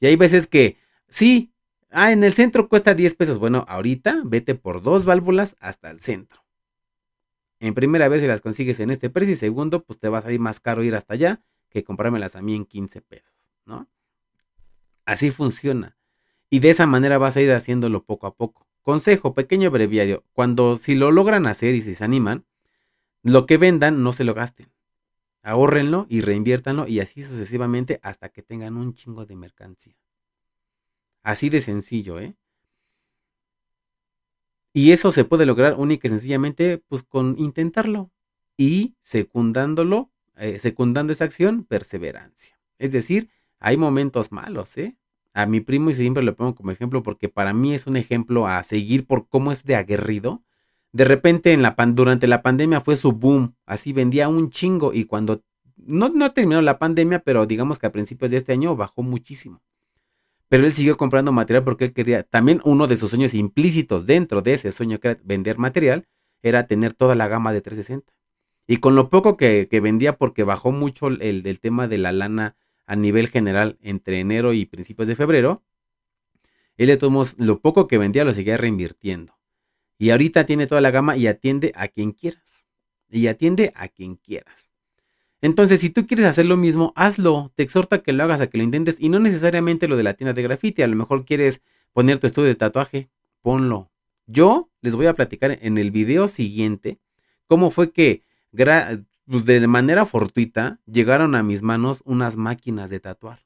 Y 0.00 0.06
hay 0.06 0.16
veces 0.16 0.46
que, 0.46 0.78
sí, 1.08 1.52
ah, 1.90 2.12
en 2.12 2.24
el 2.24 2.34
centro 2.34 2.68
cuesta 2.68 2.94
10 2.94 3.14
pesos. 3.14 3.38
Bueno, 3.38 3.64
ahorita 3.68 4.22
vete 4.24 4.54
por 4.54 4.82
dos 4.82 5.04
válvulas 5.04 5.56
hasta 5.60 5.90
el 5.90 6.00
centro. 6.00 6.43
En 7.60 7.74
primera 7.74 8.08
vez 8.08 8.20
si 8.20 8.26
las 8.26 8.40
consigues 8.40 8.80
en 8.80 8.90
este 8.90 9.10
precio 9.10 9.32
y 9.32 9.36
segundo, 9.36 9.84
pues 9.84 9.98
te 9.98 10.08
va 10.08 10.18
a 10.18 10.22
salir 10.22 10.40
más 10.40 10.60
caro 10.60 10.82
ir 10.82 10.94
hasta 10.94 11.14
allá 11.14 11.42
que 11.70 11.84
comprármelas 11.84 12.36
a 12.36 12.42
mí 12.42 12.54
en 12.54 12.64
15 12.64 13.00
pesos, 13.02 13.34
¿no? 13.64 13.88
Así 15.04 15.30
funciona. 15.30 15.96
Y 16.50 16.60
de 16.60 16.70
esa 16.70 16.86
manera 16.86 17.18
vas 17.18 17.36
a 17.36 17.40
ir 17.40 17.52
haciéndolo 17.52 18.04
poco 18.04 18.26
a 18.26 18.34
poco. 18.34 18.66
Consejo, 18.82 19.34
pequeño 19.34 19.70
breviario. 19.70 20.24
Cuando 20.32 20.76
si 20.76 20.94
lo 20.94 21.10
logran 21.10 21.46
hacer 21.46 21.74
y 21.74 21.82
si 21.82 21.94
se 21.94 22.04
animan, 22.04 22.44
lo 23.22 23.46
que 23.46 23.56
vendan 23.56 24.02
no 24.02 24.12
se 24.12 24.24
lo 24.24 24.34
gasten. 24.34 24.70
Ahórrenlo 25.42 26.06
y 26.08 26.20
reinviértanlo 26.20 26.86
y 26.86 27.00
así 27.00 27.22
sucesivamente 27.22 27.98
hasta 28.02 28.28
que 28.28 28.42
tengan 28.42 28.76
un 28.76 28.94
chingo 28.94 29.26
de 29.26 29.36
mercancía. 29.36 29.96
Así 31.22 31.48
de 31.48 31.60
sencillo, 31.60 32.20
¿eh? 32.20 32.36
Y 34.76 34.90
eso 34.90 35.12
se 35.12 35.24
puede 35.24 35.46
lograr 35.46 35.76
única 35.78 36.08
y 36.08 36.10
sencillamente 36.10 36.82
pues 36.88 37.04
con 37.04 37.36
intentarlo 37.38 38.10
y 38.56 38.96
secundándolo, 39.02 40.10
eh, 40.36 40.58
secundando 40.58 41.12
esa 41.12 41.24
acción, 41.24 41.62
perseverancia. 41.62 42.58
Es 42.78 42.90
decir, 42.90 43.30
hay 43.60 43.76
momentos 43.76 44.32
malos, 44.32 44.76
¿eh? 44.76 44.96
A 45.32 45.46
mi 45.46 45.60
primo 45.60 45.90
y 45.90 45.94
siempre 45.94 46.24
lo 46.24 46.34
pongo 46.34 46.56
como 46.56 46.72
ejemplo 46.72 47.04
porque 47.04 47.28
para 47.28 47.52
mí 47.52 47.72
es 47.72 47.86
un 47.86 47.96
ejemplo 47.96 48.48
a 48.48 48.60
seguir 48.64 49.06
por 49.06 49.28
cómo 49.28 49.52
es 49.52 49.62
de 49.62 49.76
aguerrido. 49.76 50.42
De 50.90 51.04
repente 51.04 51.52
en 51.52 51.62
la 51.62 51.76
durante 51.92 52.26
la 52.26 52.42
pandemia 52.42 52.80
fue 52.80 52.96
su 52.96 53.12
boom, 53.12 53.54
así 53.66 53.92
vendía 53.92 54.28
un 54.28 54.50
chingo 54.50 54.92
y 54.92 55.04
cuando 55.04 55.44
no, 55.76 56.08
no 56.08 56.32
terminó 56.32 56.60
la 56.62 56.80
pandemia, 56.80 57.20
pero 57.20 57.46
digamos 57.46 57.78
que 57.78 57.86
a 57.86 57.92
principios 57.92 58.32
de 58.32 58.38
este 58.38 58.52
año 58.52 58.74
bajó 58.74 59.04
muchísimo. 59.04 59.62
Pero 60.48 60.66
él 60.66 60.72
siguió 60.72 60.96
comprando 60.96 61.32
material 61.32 61.64
porque 61.64 61.86
él 61.86 61.92
quería, 61.92 62.22
también 62.22 62.60
uno 62.64 62.86
de 62.86 62.96
sus 62.96 63.10
sueños 63.10 63.34
implícitos 63.34 64.06
dentro 64.06 64.42
de 64.42 64.54
ese 64.54 64.72
sueño 64.72 65.00
que 65.00 65.08
era 65.08 65.20
vender 65.24 65.58
material, 65.58 66.06
era 66.42 66.66
tener 66.66 66.92
toda 66.92 67.14
la 67.14 67.28
gama 67.28 67.52
de 67.52 67.60
360. 67.60 68.12
Y 68.66 68.78
con 68.78 68.94
lo 68.94 69.10
poco 69.10 69.36
que, 69.36 69.68
vendía, 69.82 70.16
porque 70.16 70.44
bajó 70.44 70.72
mucho 70.72 71.08
el, 71.08 71.60
tema 71.60 71.88
de 71.88 71.98
la 71.98 72.12
lana 72.12 72.56
a 72.86 72.96
nivel 72.96 73.28
general 73.28 73.78
entre 73.82 74.20
enero 74.20 74.52
y 74.52 74.66
principios 74.66 75.08
de 75.08 75.16
febrero, 75.16 75.62
él 76.76 76.88
le 76.88 76.96
tomó 76.96 77.24
lo 77.38 77.60
poco 77.60 77.86
que 77.86 77.98
vendía 77.98 78.24
lo 78.24 78.32
seguía 78.32 78.56
reinvirtiendo. 78.56 79.38
Y 79.98 80.10
ahorita 80.10 80.44
tiene 80.44 80.66
toda 80.66 80.80
la 80.80 80.90
gama 80.90 81.16
y 81.16 81.26
atiende 81.26 81.72
a 81.76 81.88
quien 81.88 82.12
quieras. 82.12 82.42
Y 83.08 83.26
atiende 83.28 83.72
a 83.76 83.88
quien 83.88 84.16
quieras. 84.16 84.73
Entonces, 85.44 85.80
si 85.80 85.90
tú 85.90 86.06
quieres 86.06 86.24
hacer 86.24 86.46
lo 86.46 86.56
mismo, 86.56 86.94
hazlo. 86.96 87.52
Te 87.54 87.62
exhorta 87.62 87.96
a 87.96 87.98
que 87.98 88.14
lo 88.14 88.24
hagas, 88.24 88.40
a 88.40 88.46
que 88.46 88.56
lo 88.56 88.64
intentes. 88.64 88.96
Y 88.98 89.10
no 89.10 89.18
necesariamente 89.18 89.88
lo 89.88 89.98
de 89.98 90.02
la 90.02 90.14
tienda 90.14 90.32
de 90.32 90.42
graffiti. 90.42 90.80
A 90.80 90.86
lo 90.86 90.96
mejor 90.96 91.26
quieres 91.26 91.60
poner 91.92 92.16
tu 92.16 92.26
estudio 92.26 92.48
de 92.48 92.54
tatuaje. 92.54 93.10
Ponlo. 93.42 93.90
Yo 94.26 94.70
les 94.80 94.94
voy 94.94 95.04
a 95.04 95.12
platicar 95.12 95.58
en 95.60 95.76
el 95.76 95.90
video 95.90 96.28
siguiente 96.28 96.98
cómo 97.46 97.70
fue 97.70 97.92
que 97.92 98.22
pues, 99.26 99.44
de 99.44 99.66
manera 99.66 100.06
fortuita 100.06 100.80
llegaron 100.86 101.34
a 101.34 101.42
mis 101.42 101.60
manos 101.60 102.00
unas 102.06 102.36
máquinas 102.36 102.88
de 102.88 103.00
tatuar. 103.00 103.40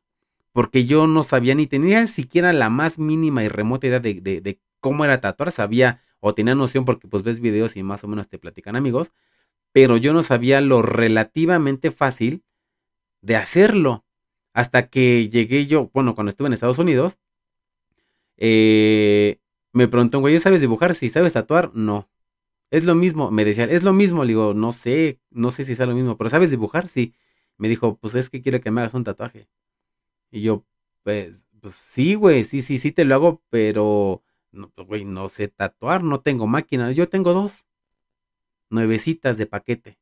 Porque 0.52 0.84
yo 0.84 1.08
no 1.08 1.24
sabía 1.24 1.56
ni 1.56 1.66
tenía 1.66 2.06
siquiera 2.06 2.52
la 2.52 2.70
más 2.70 3.00
mínima 3.00 3.42
y 3.42 3.48
remota 3.48 3.88
idea 3.88 3.98
de, 3.98 4.20
de 4.20 4.60
cómo 4.78 5.04
era 5.04 5.20
tatuar. 5.20 5.50
Sabía 5.50 6.00
o 6.20 6.32
tenía 6.32 6.54
noción 6.54 6.84
porque 6.84 7.08
pues 7.08 7.24
ves 7.24 7.40
videos 7.40 7.76
y 7.76 7.82
más 7.82 8.04
o 8.04 8.08
menos 8.08 8.28
te 8.28 8.38
platican 8.38 8.76
amigos, 8.76 9.10
pero 9.72 9.96
yo 9.96 10.12
no 10.12 10.22
sabía 10.22 10.60
lo 10.60 10.82
relativamente 10.82 11.90
fácil 11.90 12.44
de 13.22 13.36
hacerlo. 13.36 14.04
Hasta 14.54 14.88
que 14.88 15.28
llegué 15.28 15.66
yo, 15.66 15.90
bueno, 15.94 16.14
cuando 16.14 16.30
estuve 16.30 16.48
en 16.48 16.54
Estados 16.54 16.78
Unidos, 16.78 17.18
eh, 18.36 19.40
me 19.72 19.88
preguntó, 19.88 20.20
güey, 20.20 20.38
¿sabes 20.38 20.60
dibujar? 20.60 20.94
Si 20.94 21.08
sabes 21.10 21.32
tatuar, 21.34 21.72
no. 21.74 22.10
Es 22.70 22.84
lo 22.84 22.94
mismo, 22.94 23.30
me 23.30 23.44
decía, 23.44 23.64
es 23.64 23.82
lo 23.84 23.92
mismo, 23.92 24.24
le 24.24 24.28
digo, 24.30 24.54
no 24.54 24.72
sé, 24.72 25.20
no 25.30 25.50
sé 25.50 25.64
si 25.64 25.72
es 25.72 25.78
lo 25.80 25.94
mismo, 25.94 26.16
pero 26.18 26.30
¿sabes 26.30 26.50
dibujar? 26.50 26.88
Sí. 26.88 27.14
Me 27.58 27.68
dijo, 27.68 27.96
pues 27.98 28.14
es 28.14 28.30
que 28.30 28.42
quiero 28.42 28.60
que 28.60 28.70
me 28.70 28.80
hagas 28.82 28.94
un 28.94 29.04
tatuaje. 29.04 29.48
Y 30.30 30.42
yo, 30.42 30.66
pues, 31.04 31.46
pues 31.60 31.74
sí, 31.74 32.14
güey, 32.14 32.44
sí, 32.44 32.62
sí, 32.62 32.78
sí 32.78 32.92
te 32.92 33.04
lo 33.04 33.14
hago, 33.16 33.42
pero, 33.50 34.22
no, 34.52 34.70
pues, 34.70 34.88
güey, 34.88 35.04
no 35.04 35.28
sé 35.28 35.48
tatuar, 35.48 36.04
no 36.04 36.20
tengo 36.20 36.46
máquina. 36.46 36.92
Yo 36.92 37.08
tengo 37.08 37.34
dos. 37.34 37.66
Nuevecitas 38.70 39.36
de 39.36 39.46
paquete. 39.46 39.98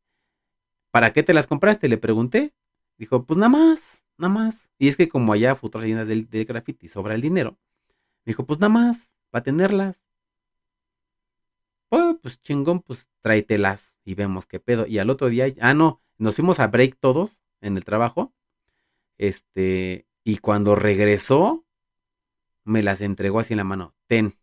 ¿Para 0.91 1.13
qué 1.13 1.23
te 1.23 1.35
las 1.35 1.47
compraste? 1.47 1.89
Le 1.89 1.99
pregunté. 1.99 2.55
Dijo, 2.99 3.25
pues 3.25 3.37
nada 3.39 3.51
más, 3.51 4.05
nada 4.17 4.33
más. 4.33 4.71
Y 4.79 4.89
es 4.89 4.97
que 4.97 5.09
como 5.09 5.33
allá 5.33 5.55
futuras 5.55 5.87
llenas 5.87 6.09
del, 6.09 6.29
del 6.29 6.45
graffiti 6.45 6.89
sobra 6.89 7.15
el 7.15 7.21
dinero. 7.21 7.59
Dijo, 8.25 8.45
pues 8.47 8.59
nada 8.59 8.73
más, 8.73 9.15
para 9.31 9.45
tenerlas. 9.45 10.05
Oh, 11.91 12.19
pues 12.21 12.41
chingón, 12.43 12.81
pues 12.81 13.09
tráetelas 13.21 13.97
y 14.05 14.15
vemos 14.15 14.47
qué 14.47 14.59
pedo. 14.59 14.87
Y 14.87 14.99
al 14.99 15.11
otro 15.11 15.29
día, 15.29 15.47
ah, 15.61 15.75
no, 15.75 16.01
nos 16.19 16.37
fuimos 16.37 16.59
a 16.61 16.67
break 16.67 16.97
todos 16.99 17.43
en 17.61 17.77
el 17.77 17.85
trabajo. 17.85 18.33
Este, 19.19 20.07
y 20.25 20.39
cuando 20.39 20.75
regresó, 20.75 21.65
me 22.65 22.83
las 22.83 23.01
entregó 23.01 23.39
así 23.41 23.55
en 23.55 23.59
la 23.59 23.65
mano. 23.65 23.95
Ten. 24.07 24.37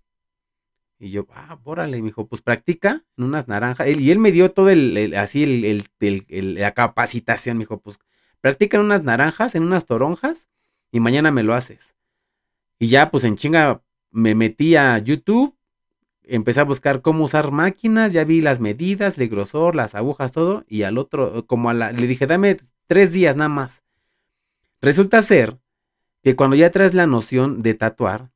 Y 1.03 1.11
yo, 1.11 1.27
ah, 1.33 1.59
bórale. 1.61 1.97
Y 1.97 2.01
me 2.01 2.07
dijo, 2.07 2.27
pues 2.27 2.41
practica 2.41 3.03
en 3.17 3.25
unas 3.25 3.49
naranjas. 3.49 3.85
y 3.89 4.09
él 4.09 4.19
me 4.19 4.31
dio 4.31 4.51
todo 4.51 4.69
el, 4.69 5.13
así, 5.17 5.43
el, 5.43 6.55
la 6.55 6.71
capacitación. 6.73 7.57
Me 7.57 7.63
dijo, 7.63 7.81
pues 7.81 7.99
practica 8.39 8.77
en 8.77 8.83
unas 8.83 9.03
naranjas, 9.03 9.53
en 9.55 9.63
unas 9.63 9.85
toronjas. 9.85 10.47
Y 10.93 11.01
mañana 11.01 11.29
me 11.29 11.43
lo 11.43 11.55
haces. 11.55 11.93
Y 12.79 12.87
ya, 12.87 13.11
pues 13.11 13.25
en 13.25 13.35
chinga, 13.35 13.83
me 14.11 14.33
metí 14.33 14.77
a 14.77 14.97
YouTube. 14.97 15.57
Empecé 16.23 16.61
a 16.61 16.63
buscar 16.63 17.01
cómo 17.01 17.25
usar 17.25 17.51
máquinas. 17.51 18.13
Ya 18.13 18.23
vi 18.23 18.39
las 18.39 18.61
medidas, 18.61 19.17
el 19.17 19.27
grosor, 19.27 19.75
las 19.75 19.95
agujas, 19.95 20.31
todo. 20.31 20.63
Y 20.69 20.83
al 20.83 20.97
otro, 20.97 21.45
como 21.47 21.69
a 21.69 21.73
la, 21.73 21.91
le 21.91 22.07
dije, 22.07 22.27
dame 22.27 22.55
tres 22.87 23.11
días 23.11 23.35
nada 23.35 23.49
más. 23.49 23.83
Resulta 24.79 25.21
ser 25.21 25.59
que 26.21 26.37
cuando 26.37 26.55
ya 26.55 26.71
traes 26.71 26.93
la 26.93 27.07
noción 27.07 27.61
de 27.61 27.73
tatuar, 27.73 28.31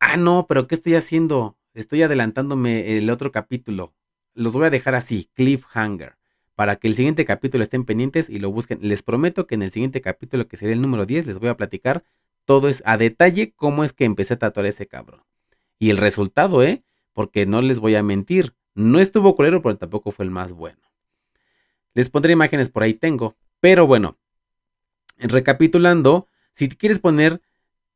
ah, 0.00 0.16
no, 0.16 0.46
pero 0.48 0.66
¿qué 0.66 0.74
estoy 0.74 0.96
haciendo? 0.96 1.56
Estoy 1.72 2.02
adelantándome 2.02 2.96
el 2.96 3.08
otro 3.10 3.30
capítulo. 3.30 3.94
Los 4.34 4.52
voy 4.52 4.66
a 4.66 4.70
dejar 4.70 4.96
así, 4.96 5.30
cliffhanger, 5.34 6.16
para 6.56 6.76
que 6.76 6.88
el 6.88 6.96
siguiente 6.96 7.24
capítulo 7.24 7.62
estén 7.62 7.84
pendientes 7.84 8.28
y 8.28 8.40
lo 8.40 8.50
busquen. 8.50 8.80
Les 8.82 9.02
prometo 9.02 9.46
que 9.46 9.54
en 9.54 9.62
el 9.62 9.70
siguiente 9.70 10.00
capítulo, 10.00 10.48
que 10.48 10.56
sería 10.56 10.74
el 10.74 10.82
número 10.82 11.06
10, 11.06 11.26
les 11.26 11.38
voy 11.38 11.48
a 11.48 11.56
platicar 11.56 12.02
todo 12.44 12.68
a 12.84 12.96
detalle 12.96 13.52
cómo 13.54 13.84
es 13.84 13.92
que 13.92 14.04
empecé 14.04 14.34
a 14.34 14.38
tatuar 14.38 14.66
ese 14.66 14.88
cabrón. 14.88 15.22
Y 15.78 15.90
el 15.90 15.96
resultado, 15.96 16.64
¿eh? 16.64 16.82
Porque 17.12 17.46
no 17.46 17.62
les 17.62 17.78
voy 17.78 17.94
a 17.94 18.02
mentir, 18.02 18.54
no 18.74 18.98
estuvo 18.98 19.36
culero, 19.36 19.62
pero 19.62 19.76
tampoco 19.76 20.10
fue 20.10 20.24
el 20.24 20.32
más 20.32 20.52
bueno. 20.52 20.82
Les 21.94 22.10
pondré 22.10 22.32
imágenes 22.32 22.68
por 22.68 22.82
ahí 22.82 22.94
tengo. 22.94 23.36
Pero 23.60 23.86
bueno, 23.86 24.18
recapitulando, 25.18 26.26
si 26.52 26.68
quieres 26.68 26.98
poner 26.98 27.40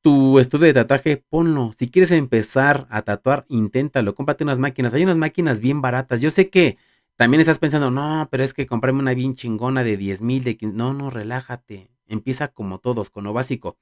tu 0.05 0.39
estudio 0.39 0.67
de 0.67 0.75
tatuaje, 0.75 1.17
ponlo. 1.17 1.73
Si 1.79 1.89
quieres 1.91 2.11
empezar 2.11 2.87
a 2.91 3.01
tatuar, 3.03 3.47
inténtalo. 3.49 4.15
Cómprate 4.15 4.45
unas 4.45 4.59
máquinas. 4.59 4.93
Hay 4.93 5.03
unas 5.03 5.17
máquinas 5.17 5.61
bien 5.61 5.81
baratas. 5.81 6.21
Yo 6.21 6.31
sé 6.31 6.51
que 6.51 6.77
también 7.17 7.41
estás 7.41 7.59
pensando, 7.59 7.91
no, 7.91 8.29
pero 8.31 8.45
es 8.45 8.53
que 8.53 8.67
comprarme 8.67 9.01
una 9.01 9.15
bien 9.15 9.35
chingona 9.35 9.83
de 9.83 9.97
10 9.97 10.21
mil, 10.21 10.45
de 10.45 10.59
15. 10.59 10.77
No, 10.77 10.93
no, 10.93 11.09
relájate. 11.09 11.91
Empieza 12.07 12.49
como 12.49 12.81
todos, 12.81 13.09
con 13.09 13.25
lo 13.25 13.33
básico. 13.33 13.79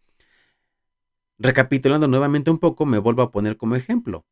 Recapitulando 1.38 2.06
nuevamente 2.06 2.52
un 2.52 2.58
poco, 2.58 2.86
me 2.86 2.98
vuelvo 2.98 3.22
a 3.22 3.32
poner 3.32 3.56
como 3.56 3.74
ejemplo. 3.74 4.24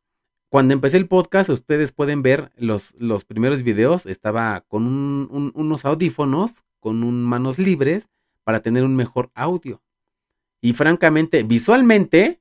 Cuando 0.49 0.75
empecé 0.75 0.97
el 0.97 1.09
podcast, 1.09 1.51
ustedes 1.51 1.91
pueden 1.91 2.23
ver 2.23 2.53
los, 2.57 2.95
los 2.99 3.25
primeros 3.25 3.65
videos. 3.65 4.07
Estaba 4.07 4.61
con 4.69 4.87
unos 5.33 5.85
audífonos, 5.85 6.63
con 6.79 7.03
un 7.03 7.25
manos 7.25 7.59
libres, 7.59 8.09
para 8.45 8.61
tener 8.61 8.85
un 8.85 8.95
mejor 8.95 9.33
audio. 9.35 9.83
Y 10.61 10.75
francamente, 10.75 11.43
visualmente 11.43 12.41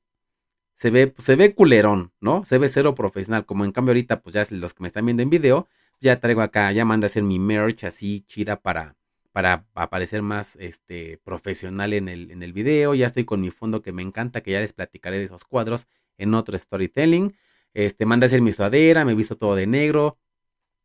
se 0.75 0.91
ve, 0.91 1.13
se 1.17 1.36
ve 1.36 1.53
culerón, 1.53 2.13
¿no? 2.21 2.45
Se 2.45 2.58
ve 2.58 2.69
cero 2.69 2.95
profesional. 2.95 3.45
Como 3.45 3.65
en 3.65 3.71
cambio 3.71 3.91
ahorita, 3.91 4.21
pues 4.21 4.34
ya 4.34 4.45
los 4.49 4.73
que 4.73 4.82
me 4.84 4.88
están 4.88 5.05
viendo 5.05 5.23
en 5.23 5.29
video, 5.29 5.67
ya 6.01 6.19
traigo 6.19 6.41
acá, 6.41 6.71
ya 6.71 6.86
manda 6.86 7.05
a 7.05 7.10
hacer 7.10 7.23
mi 7.23 7.39
merch 7.39 7.84
así 7.84 8.21
chida 8.27 8.62
para, 8.62 8.95
para 9.32 9.67
aparecer 9.73 10.21
más 10.21 10.55
este, 10.58 11.17
profesional 11.23 11.93
en 11.93 12.10
el, 12.10 12.32
en 12.32 12.43
el 12.43 12.53
video. 12.53 12.93
Ya 12.95 13.08
estoy 13.08 13.25
con 13.25 13.41
mi 13.41 13.51
fondo 13.51 13.82
que 13.82 13.91
me 13.91 14.01
encanta, 14.01 14.41
que 14.41 14.51
ya 14.51 14.62
les 14.62 14.73
platicaré 14.73 15.17
de 15.19 15.25
esos 15.25 15.43
cuadros 15.45 15.88
en 16.17 16.34
otro 16.34 16.58
storytelling. 16.58 17.36
Este, 17.73 18.05
manda 18.05 18.25
a 18.25 18.27
hacer 18.27 18.41
mi 18.41 18.51
sudadera, 18.51 19.05
me 19.05 19.15
visto 19.15 19.38
todo 19.38 19.55
de 19.55 19.67
negro. 19.67 20.17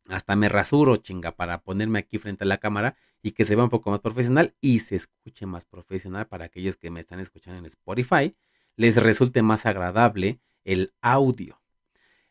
Hasta 0.08 0.36
me 0.36 0.48
rasuro, 0.48 0.96
chinga, 0.96 1.32
para 1.32 1.62
ponerme 1.62 2.00
aquí 2.00 2.18
frente 2.18 2.44
a 2.44 2.46
la 2.46 2.58
cámara 2.58 2.96
y 3.24 3.32
que 3.32 3.46
se 3.46 3.56
vea 3.56 3.64
un 3.64 3.70
poco 3.70 3.90
más 3.90 4.00
profesional 4.00 4.54
y 4.60 4.80
se 4.80 4.96
escuche 4.96 5.46
más 5.46 5.64
profesional 5.64 6.26
para 6.26 6.44
aquellos 6.44 6.76
que 6.76 6.90
me 6.90 7.00
están 7.00 7.20
escuchando 7.20 7.58
en 7.58 7.64
Spotify, 7.64 8.36
les 8.76 8.96
resulte 8.96 9.40
más 9.40 9.64
agradable 9.64 10.40
el 10.62 10.92
audio. 11.00 11.58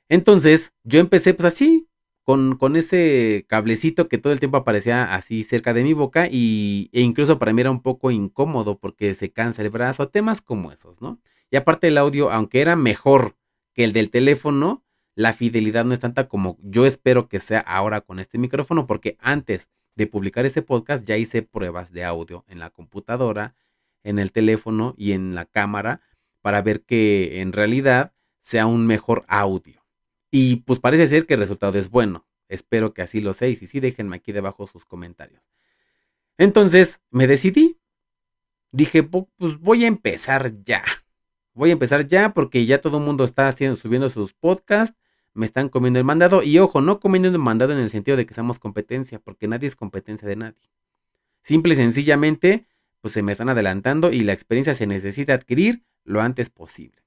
Entonces, 0.08 0.75
yo 0.84 0.99
empecé 0.99 1.34
pues 1.34 1.51
así, 1.51 1.89
con, 2.21 2.58
con, 2.58 2.75
ese 2.75 3.45
cablecito 3.49 4.08
que 4.08 4.19
todo 4.19 4.34
el 4.34 4.39
tiempo 4.39 4.58
aparecía 4.58 5.15
así 5.15 5.43
cerca 5.43 5.73
de 5.73 5.84
mi 5.84 5.93
boca 5.93 6.27
y, 6.32 6.91
e 6.93 7.01
incluso 7.01 7.39
para 7.39 7.53
mí 7.53 7.62
era 7.62 7.71
un 7.71 7.82
poco 7.82 8.12
incómodo 8.12 8.77
porque 8.77 9.15
se 9.15 9.32
cansa 9.32 9.63
el 9.63 9.71
brazo, 9.71 10.10
temas 10.10 10.43
como 10.43 10.71
esos, 10.71 11.01
¿no? 11.01 11.19
Y 11.49 11.56
aparte 11.56 11.88
el 11.88 11.97
audio, 11.97 12.32
aunque 12.32 12.62
era 12.62 12.75
mejor 12.75 13.36
que 13.73 13.84
el 13.84 13.93
del 13.93 14.12
teléfono, 14.12 14.86
la 15.15 15.34
fidelidad 15.34 15.86
no 15.86 15.95
es 15.95 15.99
tanta 15.99 16.27
como 16.27 16.60
yo 16.62 16.86
espero 16.86 17.27
que 17.27 17.39
sea 17.39 17.62
ahora 17.62 18.01
con 18.01 18.19
este 18.19 18.38
micrófono 18.38 18.86
porque 18.86 19.17
antes 19.19 19.69
de 19.95 20.08
publicar 20.08 20.45
este 20.45 20.62
podcast 20.62 21.06
ya 21.06 21.17
hice 21.17 21.41
pruebas 21.41 21.91
de 21.91 22.03
audio 22.03 22.45
en 22.47 22.60
la 22.60 22.69
computadora, 22.69 23.56
en 24.03 24.19
el 24.19 24.32
teléfono 24.32 24.95
y 24.97 25.13
en 25.13 25.36
la 25.36 25.45
cámara 25.45 26.01
para 26.41 26.62
ver 26.62 26.82
que 26.82 27.41
en 27.41 27.53
realidad 27.53 28.13
sea 28.39 28.65
un 28.65 28.86
mejor 28.86 29.23
audio. 29.27 29.86
Y 30.29 30.58
pues 30.58 30.79
parece 30.79 31.08
ser 31.08 31.25
que 31.25 31.36
el 31.36 31.39
resultado 31.39 31.77
es 31.77 31.89
bueno. 31.89 32.25
Espero 32.49 32.93
que 32.93 33.01
así 33.01 33.21
lo 33.21 33.34
sea 33.34 33.47
y 33.47 33.56
si 33.56 33.67
sí, 33.67 33.79
déjenme 33.79 34.17
aquí 34.17 34.32
debajo 34.32 34.67
sus 34.67 34.86
comentarios. 34.86 35.49
Entonces 36.38 36.99
me 37.10 37.27
decidí. 37.27 37.79
Dije, 38.71 39.03
pues 39.03 39.60
voy 39.60 39.86
a 39.86 39.88
empezar 39.88 40.63
ya. 40.63 40.84
Voy 41.53 41.69
a 41.69 41.73
empezar 41.73 42.08
ya 42.08 42.34
porque 42.34 42.65
ya 42.65 42.82
todo 42.82 42.97
el 42.97 43.03
mundo 43.03 43.23
está 43.23 43.47
haciendo, 43.47 43.75
subiendo 43.75 44.10
sus 44.10 44.34
podcasts. 44.34 44.97
Me 45.33 45.45
están 45.45 45.69
comiendo 45.69 45.99
el 45.99 46.05
mandado. 46.05 46.43
Y 46.43 46.59
ojo, 46.59 46.81
no 46.81 46.99
comiendo 46.99 47.29
el 47.29 47.39
mandado 47.39 47.73
en 47.73 47.79
el 47.79 47.89
sentido 47.89 48.17
de 48.17 48.25
que 48.25 48.33
seamos 48.33 48.59
competencia, 48.59 49.19
porque 49.19 49.47
nadie 49.47 49.67
es 49.67 49.75
competencia 49.75 50.27
de 50.27 50.35
nadie. 50.35 50.69
Simple 51.41 51.73
y 51.73 51.77
sencillamente, 51.77 52.67
pues 53.01 53.13
se 53.13 53.23
me 53.23 53.31
están 53.31 53.49
adelantando 53.49 54.11
y 54.11 54.23
la 54.23 54.33
experiencia 54.33 54.73
se 54.73 54.87
necesita 54.87 55.33
adquirir 55.33 55.83
lo 56.03 56.21
antes 56.21 56.49
posible. 56.49 57.03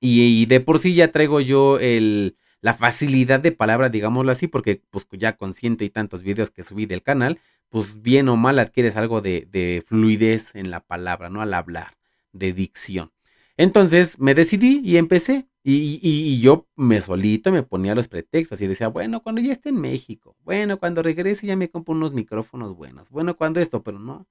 Y, 0.00 0.46
de 0.46 0.60
por 0.60 0.78
sí 0.78 0.94
ya 0.94 1.10
traigo 1.10 1.40
yo 1.40 1.78
el, 1.80 2.36
la 2.60 2.74
facilidad 2.74 3.40
de 3.40 3.52
palabra, 3.52 3.88
digámoslo 3.88 4.30
así, 4.30 4.46
porque 4.46 4.82
pues 4.90 5.06
ya 5.12 5.36
con 5.36 5.54
ciento 5.54 5.84
y 5.84 5.90
tantos 5.90 6.22
videos 6.22 6.50
que 6.50 6.62
subí 6.62 6.86
del 6.86 7.02
canal, 7.02 7.40
pues 7.68 8.02
bien 8.02 8.28
o 8.28 8.36
mal 8.36 8.58
adquieres 8.58 8.96
algo 8.96 9.20
de, 9.20 9.84
fluidez 9.86 10.54
en 10.54 10.70
la 10.70 10.80
palabra, 10.80 11.30
¿no? 11.30 11.42
Al 11.42 11.54
hablar, 11.54 11.96
de 12.32 12.52
dicción. 12.52 13.12
Entonces 13.56 14.18
me 14.18 14.34
decidí 14.34 14.80
y 14.84 14.96
empecé. 14.96 15.46
Y, 15.70 16.00
y, 16.02 16.40
yo 16.40 16.66
me 16.76 16.98
solito 17.02 17.52
me 17.52 17.62
ponía 17.62 17.94
los 17.94 18.08
pretextos 18.08 18.58
y 18.62 18.66
decía, 18.66 18.88
bueno, 18.88 19.22
cuando 19.22 19.42
ya 19.42 19.52
esté 19.52 19.68
en 19.68 19.78
México, 19.78 20.34
bueno, 20.42 20.78
cuando 20.78 21.02
regrese 21.02 21.46
ya 21.46 21.56
me 21.56 21.68
compro 21.68 21.92
unos 21.92 22.14
micrófonos 22.14 22.74
buenos, 22.74 23.10
bueno, 23.10 23.36
cuando 23.36 23.60
esto, 23.60 23.82
pero 23.82 23.98
no, 23.98 24.26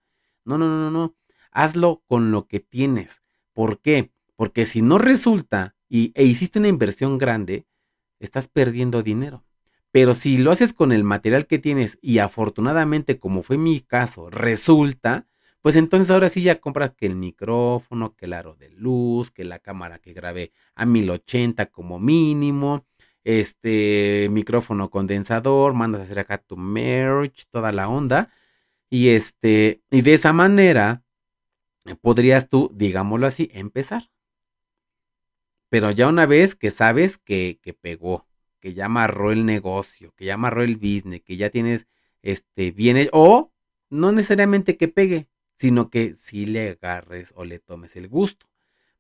no, 0.46 0.58
no, 0.58 0.68
no, 0.68 0.90
no, 0.90 1.16
hazlo 1.52 2.02
con 2.08 2.32
lo 2.32 2.48
que 2.48 2.60
tienes. 2.60 3.22
¿Por 3.54 3.82
qué? 3.82 4.12
Porque 4.36 4.66
si 4.66 4.82
no 4.82 4.98
resulta 4.98 5.76
y, 5.88 6.12
e 6.16 6.24
hiciste 6.24 6.58
una 6.58 6.70
inversión 6.70 7.20
grande, 7.20 7.68
estás 8.20 8.48
perdiendo 8.48 9.04
dinero. 9.04 9.44
Pero 9.92 10.16
si 10.16 10.40
lo 10.40 10.50
haces 10.52 10.74
con 10.74 10.92
el 10.92 11.04
material 11.04 11.46
que 11.46 11.60
tienes 11.60 12.00
y 12.02 12.18
afortunadamente, 12.18 13.20
como 13.20 13.44
fue 13.44 13.60
mi 13.60 13.82
caso, 13.82 14.32
resulta, 14.32 15.28
pues 15.62 15.76
entonces 15.76 16.10
ahora 16.12 16.30
sí 16.30 16.42
ya 16.44 16.60
compras 16.60 16.94
que 16.96 17.06
el 17.06 17.16
micrófono, 17.16 18.16
que 18.16 18.26
el 18.26 18.34
aro 18.34 18.56
de 18.56 18.70
luz, 18.70 19.32
que 19.32 19.44
la 19.46 19.60
cámara 19.60 20.00
que 20.00 20.14
grabé 20.14 20.52
a 20.76 20.86
1080 20.86 21.68
como 21.68 22.00
mínimo, 22.00 22.86
este 23.24 24.30
micrófono 24.32 24.90
condensador, 24.90 25.74
mandas 25.74 26.02
a 26.02 26.04
hacer 26.06 26.20
acá 26.20 26.38
tu 26.38 26.58
merch, 26.58 27.46
toda 27.52 27.72
la 27.72 27.90
onda. 27.90 28.32
Y 28.90 29.10
este, 29.10 29.82
y 29.92 30.02
de 30.02 30.14
esa 30.14 30.34
manera 30.34 31.04
podrías 32.02 32.50
tú, 32.50 32.72
digámoslo 32.74 33.28
así, 33.28 33.50
empezar. 33.54 34.10
Pero 35.70 35.92
ya 35.92 36.08
una 36.08 36.26
vez 36.26 36.56
que 36.56 36.72
sabes 36.72 37.18
que, 37.18 37.60
que 37.62 37.74
pegó, 37.74 38.28
que 38.60 38.74
ya 38.74 38.86
amarró 38.86 39.32
el 39.32 39.46
negocio, 39.46 40.14
que 40.16 40.26
ya 40.26 40.36
amarró 40.36 40.64
el 40.64 40.78
business, 40.78 41.22
que 41.22 41.38
ya 41.38 41.50
tienes 41.50 41.88
este 42.22 42.72
bien 42.72 43.10
o 43.12 43.52
no 43.90 44.12
necesariamente 44.12 44.78
que 44.78 44.88
pegue, 44.88 45.28
sino 45.58 45.90
que 45.90 46.16
si 46.16 46.46
le 46.46 46.70
agarres 46.70 47.34
o 47.36 47.44
le 47.44 47.60
tomes 47.60 47.96
el 47.96 48.08
gusto. 48.08 48.48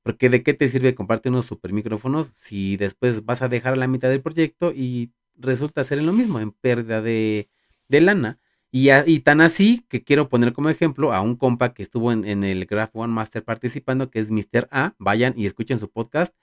Porque 0.04 0.30
de 0.30 0.43
qué 0.43 0.54
te 0.54 0.67
sirve 0.67 0.96
comprarte 0.96 1.30
unos 1.30 1.46
super 1.46 1.74
micrófonos 1.74 2.28
si 2.28 2.78
después 2.78 3.26
vas 3.26 3.41
a 3.41 3.50
dejar 3.50 3.74
a 3.74 3.78
la 3.78 3.88
mitad 3.88 4.10
del 4.10 4.22
proyecto 4.22 4.74
y 4.74 5.12
resulta 5.36 5.84
ser 5.84 6.00
en 6.00 6.08
lo 6.08 6.13
mismo, 6.13 6.39
en 6.39 6.52
pérdida 6.52 7.02
de, 7.02 7.50
lana. 7.89 8.39
Y, 8.72 8.89
y, 8.91 9.20
tan 9.20 9.41
así 9.41 9.86
que 9.88 10.04
quiero 10.04 10.30
poner 10.30 10.54
como 10.54 10.70
ejemplo 10.70 11.13
a 11.13 11.22
un 11.22 11.36
compa 11.36 11.74
que 11.74 11.84
estuvo 11.84 12.12
en, 12.12 12.26
en, 12.26 12.43
el 12.43 12.65
Graph 12.65 12.91
One 12.93 13.13
Master 13.13 13.43
participando, 13.43 14.10
que 14.10 14.20
es 14.20 14.32
Mr. 14.32 14.67
A. 14.72 14.96
Vayan 14.98 15.34
y 15.38 15.46
escuchen 15.46 15.78
su 15.78 15.89
podcast. 15.89 16.34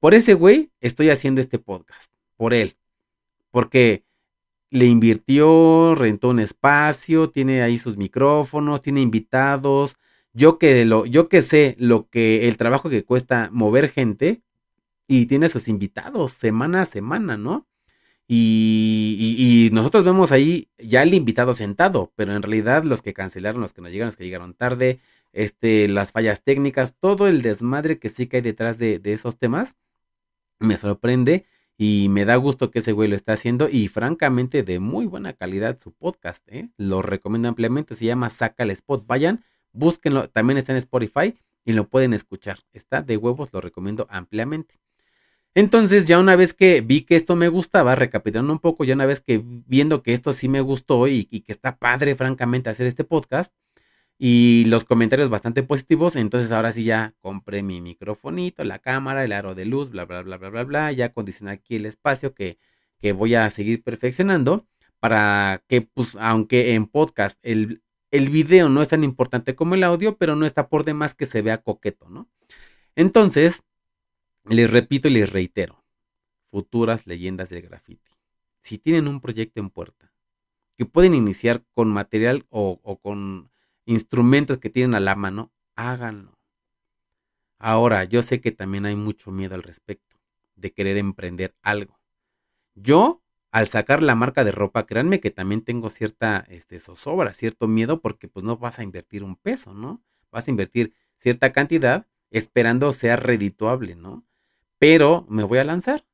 Por 0.00 0.14
ese 0.14 0.34
güey 0.34 0.70
estoy 0.80 1.10
haciendo 1.10 1.40
este 1.40 1.58
podcast. 1.58 2.10
Por 2.36 2.52
él. 2.52 2.76
Porque 3.50 4.04
le 4.74 4.86
invirtió, 4.86 5.94
rentó 5.94 6.30
un 6.30 6.40
espacio, 6.40 7.30
tiene 7.30 7.62
ahí 7.62 7.78
sus 7.78 7.96
micrófonos, 7.96 8.82
tiene 8.82 9.02
invitados. 9.02 9.96
Yo 10.32 10.58
que, 10.58 10.84
lo, 10.84 11.06
yo 11.06 11.28
que 11.28 11.42
sé 11.42 11.76
lo 11.78 12.08
que 12.08 12.48
el 12.48 12.56
trabajo 12.56 12.90
que 12.90 13.04
cuesta 13.04 13.50
mover 13.52 13.88
gente 13.88 14.42
y 15.06 15.26
tiene 15.26 15.48
sus 15.48 15.68
invitados 15.68 16.32
semana 16.32 16.82
a 16.82 16.86
semana, 16.86 17.36
¿no? 17.36 17.68
Y, 18.26 19.70
nosotros 19.72 20.02
vemos 20.04 20.32
ahí 20.32 20.68
ya 20.78 21.02
el 21.04 21.14
invitado 21.14 21.54
sentado, 21.54 22.12
pero 22.16 22.34
en 22.34 22.42
realidad 22.42 22.82
los 22.82 23.00
que 23.02 23.14
cancelaron, 23.14 23.60
los 23.60 23.72
que 23.72 23.82
no 23.82 23.88
llegaron, 23.88 24.08
los 24.08 24.16
que 24.16 24.24
llegaron 24.24 24.54
tarde, 24.54 24.98
este, 25.32 25.88
las 25.88 26.10
fallas 26.10 26.42
técnicas, 26.42 26.94
todo 26.98 27.28
el 27.28 27.42
desmadre 27.42 28.00
que 28.00 28.08
sí 28.08 28.26
que 28.26 28.38
hay 28.38 28.42
detrás 28.42 28.78
de, 28.78 28.98
de 28.98 29.12
esos 29.12 29.38
temas, 29.38 29.76
me 30.58 30.76
sorprende 30.76 31.46
y 31.76 32.08
me 32.08 32.24
da 32.24 32.36
gusto 32.36 32.70
que 32.70 32.78
ese 32.78 32.92
güey 32.92 33.08
lo 33.08 33.16
está 33.16 33.32
haciendo 33.32 33.68
y 33.68 33.88
francamente 33.88 34.62
de 34.62 34.78
muy 34.78 35.06
buena 35.06 35.32
calidad 35.32 35.78
su 35.78 35.92
podcast, 35.92 36.46
¿eh? 36.48 36.70
Lo 36.76 37.02
recomiendo 37.02 37.48
ampliamente, 37.48 37.94
se 37.94 38.04
llama 38.04 38.30
Saca 38.30 38.62
el 38.62 38.70
Spot. 38.70 39.04
Vayan, 39.06 39.44
búsquenlo, 39.72 40.28
también 40.30 40.58
está 40.58 40.72
en 40.72 40.78
Spotify 40.78 41.34
y 41.64 41.72
lo 41.72 41.88
pueden 41.88 42.14
escuchar. 42.14 42.60
Está 42.72 43.02
de 43.02 43.16
huevos, 43.16 43.48
lo 43.52 43.60
recomiendo 43.60 44.06
ampliamente. 44.08 44.78
Entonces, 45.56 46.06
ya 46.06 46.18
una 46.18 46.36
vez 46.36 46.52
que 46.52 46.80
vi 46.80 47.02
que 47.02 47.16
esto 47.16 47.36
me 47.36 47.48
gustaba, 47.48 47.94
recapitulando 47.94 48.52
un 48.52 48.58
poco, 48.58 48.84
ya 48.84 48.94
una 48.94 49.06
vez 49.06 49.20
que 49.20 49.40
viendo 49.44 50.02
que 50.02 50.12
esto 50.12 50.32
sí 50.32 50.48
me 50.48 50.60
gustó 50.60 51.06
y, 51.06 51.28
y 51.30 51.40
que 51.40 51.52
está 51.52 51.76
padre, 51.76 52.16
francamente, 52.16 52.70
hacer 52.70 52.86
este 52.86 53.04
podcast, 53.04 53.52
y 54.18 54.64
los 54.66 54.84
comentarios 54.84 55.28
bastante 55.28 55.62
positivos. 55.62 56.16
Entonces 56.16 56.52
ahora 56.52 56.72
sí 56.72 56.84
ya 56.84 57.14
compré 57.20 57.62
mi 57.62 57.80
microfonito, 57.80 58.64
la 58.64 58.78
cámara, 58.78 59.24
el 59.24 59.32
aro 59.32 59.54
de 59.54 59.64
luz, 59.64 59.90
bla, 59.90 60.04
bla, 60.04 60.22
bla, 60.22 60.36
bla, 60.36 60.50
bla, 60.50 60.64
bla. 60.64 60.92
Ya 60.92 61.06
acondicioné 61.06 61.52
aquí 61.52 61.76
el 61.76 61.86
espacio 61.86 62.34
que, 62.34 62.58
que 63.00 63.12
voy 63.12 63.34
a 63.34 63.48
seguir 63.50 63.82
perfeccionando 63.82 64.66
para 65.00 65.62
que, 65.68 65.82
pues, 65.82 66.16
aunque 66.20 66.74
en 66.74 66.86
podcast 66.86 67.38
el, 67.42 67.82
el 68.10 68.30
video 68.30 68.68
no 68.68 68.82
es 68.82 68.88
tan 68.88 69.04
importante 69.04 69.54
como 69.54 69.74
el 69.74 69.84
audio, 69.84 70.16
pero 70.16 70.36
no 70.36 70.46
está 70.46 70.68
por 70.68 70.84
demás 70.84 71.14
que 71.14 71.26
se 71.26 71.42
vea 71.42 71.58
coqueto, 71.58 72.08
¿no? 72.08 72.28
Entonces, 72.96 73.62
les 74.44 74.70
repito 74.70 75.08
y 75.08 75.12
les 75.12 75.32
reitero, 75.32 75.84
futuras 76.50 77.06
leyendas 77.06 77.50
del 77.50 77.62
graffiti. 77.62 78.10
Si 78.62 78.78
tienen 78.78 79.08
un 79.08 79.20
proyecto 79.20 79.60
en 79.60 79.70
puerta, 79.70 80.12
que 80.78 80.86
pueden 80.86 81.14
iniciar 81.14 81.64
con 81.74 81.88
material 81.88 82.46
o 82.50 82.98
con 83.02 83.50
instrumentos 83.86 84.58
que 84.58 84.70
tienen 84.70 84.94
a 84.94 85.00
la 85.00 85.14
mano, 85.14 85.52
háganlo. 85.76 86.38
Ahora, 87.58 88.04
yo 88.04 88.22
sé 88.22 88.40
que 88.40 88.52
también 88.52 88.86
hay 88.86 88.96
mucho 88.96 89.30
miedo 89.30 89.54
al 89.54 89.62
respecto 89.62 90.16
de 90.56 90.72
querer 90.72 90.96
emprender 90.96 91.54
algo. 91.62 91.98
Yo, 92.74 93.22
al 93.52 93.68
sacar 93.68 94.02
la 94.02 94.14
marca 94.14 94.44
de 94.44 94.52
ropa, 94.52 94.86
créanme 94.86 95.20
que 95.20 95.30
también 95.30 95.62
tengo 95.62 95.90
cierta 95.90 96.44
este, 96.48 96.78
zozobra, 96.78 97.32
cierto 97.32 97.68
miedo, 97.68 98.00
porque 98.00 98.28
pues 98.28 98.44
no 98.44 98.56
vas 98.56 98.78
a 98.78 98.82
invertir 98.82 99.22
un 99.22 99.36
peso, 99.36 99.74
¿no? 99.74 100.02
Vas 100.30 100.48
a 100.48 100.50
invertir 100.50 100.92
cierta 101.18 101.52
cantidad 101.52 102.06
esperando 102.30 102.92
sea 102.92 103.16
redituable, 103.16 103.94
¿no? 103.94 104.24
Pero 104.78 105.24
me 105.28 105.44
voy 105.44 105.58
a 105.58 105.64
lanzar. 105.64 106.04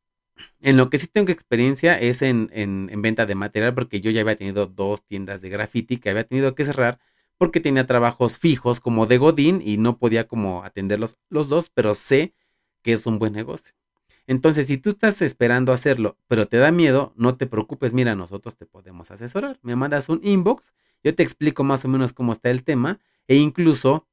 En 0.61 0.77
lo 0.77 0.91
que 0.91 0.99
sí 0.99 1.07
tengo 1.07 1.33
experiencia 1.33 1.99
es 1.99 2.23
en, 2.23 2.51
en, 2.53 2.89
en, 2.93 3.03
venta 3.03 3.27
de 3.27 3.35
material, 3.35 3.75
porque 3.75 4.01
yo 4.01 4.11
ya 4.11 4.21
había 4.23 4.37
tenido 4.37 4.67
dos 4.67 5.05
tiendas 5.05 5.41
de 5.41 5.51
graffiti 5.51 5.99
que 5.99 6.11
había 6.11 6.25
tenido 6.25 6.55
que 6.55 6.65
cerrar 6.65 6.99
porque 7.40 7.61
tenía 7.61 7.87
trabajos 7.87 8.37
fijos 8.37 8.81
como 8.81 9.07
de 9.07 9.16
Godín 9.16 9.62
y 9.64 9.79
no 9.79 9.96
podía 9.96 10.29
como 10.29 10.62
atenderlos 10.62 11.16
los 11.31 11.48
dos, 11.48 11.70
pero 11.72 11.94
sé 11.94 12.35
que 12.83 12.92
es 12.92 13.07
un 13.07 13.18
buen 13.18 13.33
negocio. 13.33 13.74
Entonces, 14.26 14.66
si 14.66 14.76
tú 14.76 14.90
estás 14.90 15.22
esperando 15.22 15.72
hacerlo, 15.72 16.18
pero 16.29 16.46
te 16.48 16.59
da 16.59 16.70
miedo, 16.70 17.14
no 17.16 17.38
te 17.38 17.46
preocupes, 17.46 17.94
mira, 17.94 18.14
nosotros 18.14 18.57
te 18.59 18.66
podemos 18.66 19.11
asesorar. 19.11 19.59
Me 19.62 19.74
mandas 19.74 20.11
un 20.11 20.20
inbox, 20.22 20.74
yo 21.03 21.14
te 21.14 21.22
explico 21.22 21.64
más 21.64 21.83
o 21.87 21.88
menos 21.88 22.12
cómo 22.12 22.35
está 22.35 22.50
el 22.50 22.62
tema 22.62 23.00
e 23.26 23.37
incluso 23.37 24.07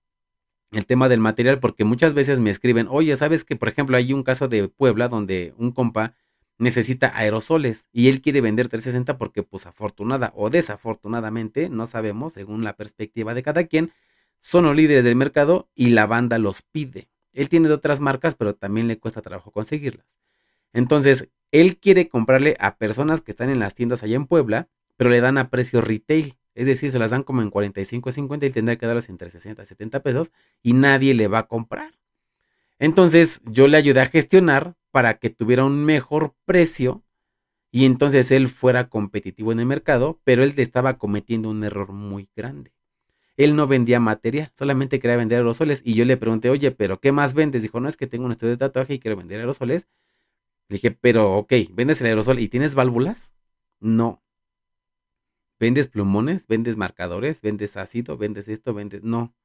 el 0.71 0.85
tema 0.85 1.09
del 1.09 1.19
material, 1.19 1.59
porque 1.59 1.83
muchas 1.83 2.13
veces 2.13 2.39
me 2.39 2.49
escriben, 2.49 2.87
oye, 2.89 3.13
¿sabes 3.17 3.43
que, 3.43 3.57
por 3.57 3.67
ejemplo, 3.67 3.97
hay 3.97 4.13
un 4.13 4.23
caso 4.23 4.47
de 4.47 4.69
Puebla 4.69 5.09
donde 5.09 5.53
un 5.57 5.73
compa 5.73 6.15
necesita 6.57 7.11
aerosoles 7.15 7.85
y 7.91 8.09
él 8.09 8.21
quiere 8.21 8.41
vender 8.41 8.67
360 8.67 9.17
porque 9.17 9.43
pues 9.43 9.65
afortunada 9.65 10.33
o 10.35 10.49
desafortunadamente, 10.49 11.69
no 11.69 11.85
sabemos, 11.87 12.33
según 12.33 12.63
la 12.63 12.75
perspectiva 12.75 13.33
de 13.33 13.43
cada 13.43 13.65
quien, 13.65 13.91
son 14.39 14.65
los 14.65 14.75
líderes 14.75 15.03
del 15.03 15.15
mercado 15.15 15.69
y 15.75 15.89
la 15.89 16.05
banda 16.05 16.37
los 16.37 16.61
pide. 16.61 17.09
Él 17.33 17.49
tiene 17.49 17.67
de 17.67 17.75
otras 17.75 17.99
marcas, 17.99 18.35
pero 18.35 18.55
también 18.55 18.87
le 18.87 18.97
cuesta 18.97 19.21
trabajo 19.21 19.51
conseguirlas. 19.51 20.05
Entonces, 20.73 21.29
él 21.51 21.77
quiere 21.77 22.09
comprarle 22.09 22.55
a 22.59 22.77
personas 22.77 23.21
que 23.21 23.31
están 23.31 23.49
en 23.49 23.59
las 23.59 23.75
tiendas 23.75 24.03
allá 24.03 24.15
en 24.15 24.25
Puebla, 24.25 24.67
pero 24.95 25.09
le 25.09 25.21
dan 25.21 25.37
a 25.37 25.49
precio 25.49 25.81
retail. 25.81 26.35
Es 26.55 26.65
decir, 26.65 26.91
se 26.91 26.99
las 26.99 27.11
dan 27.11 27.23
como 27.23 27.41
en 27.43 27.51
45, 27.51 28.11
50 28.11 28.45
y 28.47 28.49
tendrá 28.49 28.75
que 28.75 28.87
darlas 28.87 29.09
entre 29.09 29.29
60 29.29 29.61
y 29.61 29.65
70 29.65 30.01
pesos 30.01 30.31
y 30.63 30.73
nadie 30.73 31.13
le 31.13 31.27
va 31.27 31.39
a 31.39 31.47
comprar. 31.47 31.93
Entonces, 32.79 33.41
yo 33.45 33.67
le 33.67 33.77
ayudé 33.77 34.01
a 34.01 34.07
gestionar 34.07 34.75
para 34.91 35.17
que 35.19 35.29
tuviera 35.29 35.65
un 35.65 35.83
mejor 35.83 36.35
precio 36.45 37.03
y 37.71 37.85
entonces 37.85 38.31
él 38.31 38.47
fuera 38.47 38.89
competitivo 38.89 39.51
en 39.51 39.59
el 39.59 39.65
mercado, 39.65 40.19
pero 40.23 40.43
él 40.43 40.53
estaba 40.57 40.97
cometiendo 40.97 41.49
un 41.49 41.63
error 41.63 41.91
muy 41.91 42.29
grande. 42.35 42.71
Él 43.35 43.55
no 43.55 43.67
vendía 43.67 43.99
material, 43.99 44.51
solamente 44.55 44.99
quería 44.99 45.17
vender 45.17 45.37
aerosoles 45.39 45.81
y 45.85 45.93
yo 45.93 46.05
le 46.05 46.17
pregunté, 46.17 46.49
oye, 46.49 46.71
pero 46.71 46.99
¿qué 46.99 47.11
más 47.11 47.33
vendes? 47.33 47.61
Dijo, 47.61 47.79
no, 47.79 47.87
es 47.87 47.97
que 47.97 48.07
tengo 48.07 48.25
un 48.25 48.31
estudio 48.31 48.51
de 48.51 48.57
tatuaje 48.57 48.95
y 48.95 48.99
quiero 48.99 49.17
vender 49.17 49.39
aerosoles. 49.39 49.87
Le 50.69 50.75
dije, 50.75 50.91
pero 50.91 51.33
ok, 51.33 51.53
¿vendes 51.71 52.01
el 52.01 52.07
aerosol 52.07 52.39
y 52.39 52.49
tienes 52.49 52.75
válvulas? 52.75 53.33
No. 53.79 54.23
¿Vendes 55.59 55.87
plumones? 55.87 56.47
¿Vendes 56.47 56.77
marcadores? 56.77 57.41
¿Vendes 57.41 57.77
ácido? 57.77 58.17
¿Vendes 58.17 58.47
esto? 58.47 58.73
¿Vendes? 58.73 59.03
No. 59.03 59.35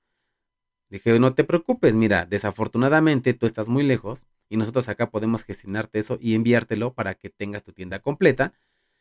Dije, 0.93 1.19
no 1.19 1.33
te 1.33 1.43
preocupes, 1.43 1.95
mira, 1.95 2.27
desafortunadamente 2.27 3.33
tú 3.33 3.47
estás 3.47 3.67
muy 3.67 3.83
lejos 3.83 4.27
y 4.51 4.59
nosotros 4.59 4.91
acá 4.91 5.09
podemos 5.09 5.43
gestionarte 5.43 5.99
eso 5.99 6.19
y 6.21 6.35
enviártelo 6.35 6.93
para 6.93 7.15
que 7.15 7.31
tengas 7.31 7.65
tu 7.65 7.73
tienda 7.73 8.01
completa 8.01 8.53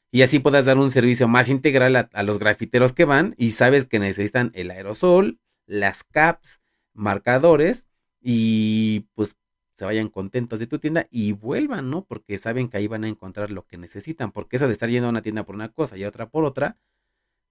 y 0.10 0.21
así 0.21 0.39
puedas 0.39 0.63
dar 0.63 0.77
un 0.77 0.89
servicio 0.89 1.27
más 1.27 1.49
integral 1.49 2.10
a, 2.13 2.23
los 2.23 2.39
grafiteros 2.39 2.93
que 2.93 3.04
van 3.04 3.36
y 3.38 3.51
sabes 3.51 3.88
que 3.88 3.99
necesitan 3.99 4.51
el 4.56 4.71
aerosol, 4.71 5.41
las 5.65 6.06
caps, 6.06 6.62
marcadores 6.93 7.88
y 8.21 9.08
pues 9.13 9.36
se 9.75 9.84
vayan 9.84 10.08
contentos 10.08 10.60
de 10.60 10.67
tu 10.67 10.80
tienda 10.80 11.10
y 11.12 11.34
vuelvan, 11.34 11.89
¿no? 11.89 12.06
Porque 12.06 12.38
saben 12.38 12.69
que 12.69 12.77
ahí 12.77 12.88
van 12.88 13.04
a 13.04 13.10
encontrar 13.10 13.51
lo 13.51 13.67
que 13.67 13.77
necesitan, 13.77 14.32
porque 14.32 14.56
eso 14.56 14.67
de 14.67 14.73
estar 14.73 14.89
yendo 14.89 15.08
a 15.08 15.10
una 15.10 15.23
tienda 15.23 15.43
por 15.43 15.56
una 15.56 15.73
cosa 15.73 15.97
y 15.97 16.06
otra 16.06 16.30
por 16.30 16.45
otra, 16.45 16.77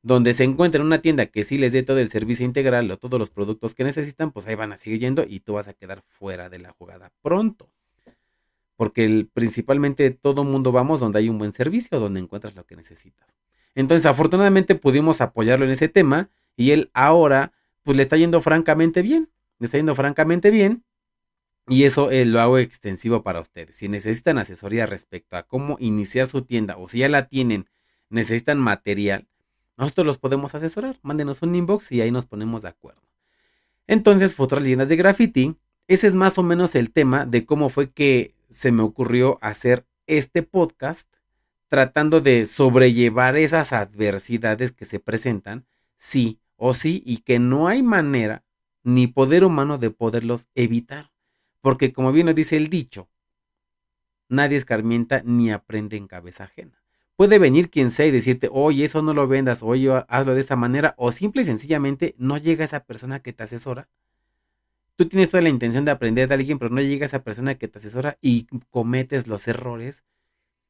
donde 0.02 0.34
se 0.34 0.44
encuentra 0.44 0.82
una 0.82 1.02
tienda 1.02 1.26
que 1.26 1.44
sí 1.44 1.58
les 1.58 1.72
dé 1.72 1.82
todo 1.82 1.98
el 1.98 2.10
servicio 2.10 2.44
integral 2.46 2.90
o 2.90 2.96
todos 2.96 3.18
los 3.18 3.30
productos 3.30 3.74
que 3.74 3.84
necesitan, 3.84 4.32
pues 4.32 4.46
ahí 4.46 4.54
van 4.54 4.72
a 4.72 4.76
seguir 4.76 5.00
yendo 5.00 5.24
y 5.28 5.40
tú 5.40 5.54
vas 5.54 5.68
a 5.68 5.74
quedar 5.74 6.02
fuera 6.02 6.48
de 6.48 6.58
la 6.58 6.72
jugada 6.72 7.12
pronto. 7.22 7.68
Porque 8.76 9.26
principalmente 9.32 10.10
todo 10.10 10.42
mundo 10.44 10.72
vamos 10.72 11.00
donde 11.00 11.18
hay 11.18 11.28
un 11.28 11.38
buen 11.38 11.52
servicio, 11.52 12.00
donde 12.00 12.20
encuentras 12.20 12.54
lo 12.54 12.64
que 12.64 12.76
necesitas. 12.76 13.36
Entonces, 13.74 14.06
afortunadamente 14.06 14.74
pudimos 14.74 15.20
apoyarlo 15.20 15.66
en 15.66 15.72
ese 15.72 15.88
tema 15.88 16.30
y 16.56 16.70
él 16.70 16.90
ahora, 16.94 17.52
pues 17.82 17.96
le 17.96 18.02
está 18.02 18.16
yendo 18.16 18.40
francamente 18.40 19.02
bien. 19.02 19.30
Le 19.58 19.66
está 19.66 19.76
yendo 19.76 19.94
francamente 19.94 20.50
bien. 20.50 20.84
Y 21.68 21.84
eso 21.84 22.10
eh, 22.10 22.24
lo 22.24 22.40
hago 22.40 22.58
extensivo 22.58 23.22
para 23.22 23.40
ustedes. 23.40 23.76
Si 23.76 23.88
necesitan 23.88 24.38
asesoría 24.38 24.86
respecto 24.86 25.36
a 25.36 25.44
cómo 25.44 25.76
iniciar 25.78 26.26
su 26.26 26.42
tienda 26.42 26.76
o 26.76 26.88
si 26.88 26.98
ya 26.98 27.08
la 27.08 27.28
tienen, 27.28 27.68
necesitan 28.08 28.58
material, 28.58 29.28
nosotros 29.80 30.06
los 30.06 30.18
podemos 30.18 30.54
asesorar. 30.54 30.98
Mándenos 31.02 31.42
un 31.42 31.54
inbox 31.54 31.90
y 31.92 32.00
ahí 32.00 32.10
nos 32.10 32.26
ponemos 32.26 32.62
de 32.62 32.68
acuerdo. 32.68 33.00
Entonces, 33.86 34.34
futuras 34.34 34.62
leyendas 34.62 34.88
de 34.88 34.96
graffiti. 34.96 35.56
Ese 35.88 36.06
es 36.06 36.14
más 36.14 36.38
o 36.38 36.42
menos 36.42 36.74
el 36.74 36.92
tema 36.92 37.26
de 37.26 37.46
cómo 37.46 37.70
fue 37.70 37.90
que 37.90 38.34
se 38.50 38.72
me 38.72 38.82
ocurrió 38.82 39.38
hacer 39.40 39.86
este 40.06 40.42
podcast 40.42 41.08
tratando 41.68 42.20
de 42.20 42.46
sobrellevar 42.46 43.36
esas 43.36 43.72
adversidades 43.72 44.72
que 44.72 44.84
se 44.84 45.00
presentan, 45.00 45.66
sí 45.96 46.40
o 46.56 46.74
sí, 46.74 47.02
y 47.06 47.18
que 47.18 47.38
no 47.38 47.66
hay 47.66 47.82
manera 47.82 48.44
ni 48.82 49.06
poder 49.06 49.44
humano 49.44 49.78
de 49.78 49.90
poderlos 49.90 50.46
evitar. 50.54 51.10
Porque 51.60 51.92
como 51.92 52.12
bien 52.12 52.26
nos 52.26 52.34
dice 52.34 52.56
el 52.56 52.68
dicho, 52.68 53.08
nadie 54.28 54.56
escarmienta 54.56 55.22
ni 55.24 55.50
aprende 55.50 55.96
en 55.96 56.06
cabeza 56.06 56.44
ajena. 56.44 56.79
Puede 57.20 57.38
venir 57.38 57.68
quien 57.68 57.90
sea 57.90 58.06
y 58.06 58.10
decirte, 58.10 58.48
oye, 58.50 58.82
eso 58.82 59.02
no 59.02 59.12
lo 59.12 59.28
vendas, 59.28 59.62
oye, 59.62 59.90
hazlo 60.08 60.34
de 60.34 60.40
esta 60.40 60.56
manera, 60.56 60.94
o 60.96 61.12
simple 61.12 61.42
y 61.42 61.44
sencillamente 61.44 62.14
no 62.16 62.38
llega 62.38 62.64
esa 62.64 62.86
persona 62.86 63.20
que 63.20 63.34
te 63.34 63.42
asesora. 63.42 63.90
Tú 64.96 65.06
tienes 65.06 65.28
toda 65.28 65.42
la 65.42 65.50
intención 65.50 65.84
de 65.84 65.90
aprender 65.90 66.28
de 66.28 66.34
alguien, 66.36 66.58
pero 66.58 66.74
no 66.74 66.80
llega 66.80 67.04
esa 67.04 67.22
persona 67.22 67.56
que 67.56 67.68
te 67.68 67.78
asesora 67.78 68.16
y 68.22 68.46
cometes 68.70 69.26
los 69.26 69.46
errores 69.48 70.02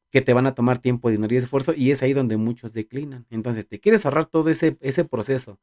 que 0.09 0.19
te 0.19 0.33
van 0.33 0.45
a 0.45 0.53
tomar 0.53 0.79
tiempo, 0.79 1.09
dinero 1.09 1.33
y 1.33 1.37
esfuerzo, 1.37 1.73
y 1.73 1.91
es 1.91 2.03
ahí 2.03 2.11
donde 2.11 2.35
muchos 2.35 2.73
declinan. 2.73 3.25
Entonces, 3.29 3.65
¿te 3.65 3.79
quieres 3.79 4.05
ahorrar 4.05 4.25
todo 4.25 4.49
ese, 4.49 4.75
ese 4.81 5.05
proceso 5.05 5.57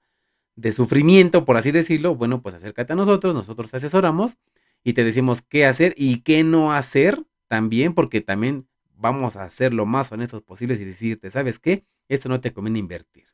de 0.57 0.73
sufrimiento, 0.73 1.45
por 1.45 1.59
así 1.59 1.71
decirlo? 1.71 2.15
Bueno, 2.15 2.41
pues 2.41 2.55
acércate 2.55 2.95
a 2.95 2.97
nosotros, 2.97 3.35
nosotros 3.35 3.71
te 3.71 3.77
asesoramos 3.77 4.39
y 4.83 4.95
te 4.95 5.05
decimos 5.05 5.43
qué 5.43 5.67
hacer 5.67 5.93
y 5.99 6.23
qué 6.23 6.45
no 6.45 6.73
hacer 6.73 7.23
también, 7.47 7.93
porque 7.93 8.23
también 8.23 8.67
vamos 8.99 9.37
a 9.37 9.49
ser 9.49 9.73
lo 9.73 9.87
más 9.87 10.13
honestos 10.13 10.43
posibles 10.43 10.81
y 10.81 10.85
decirte, 10.85 11.31
¿sabes 11.31 11.59
qué? 11.59 11.85
Esto 12.09 12.29
no 12.29 12.41
te 12.41 12.53
conviene 12.53 12.79
invertir. 12.81 13.27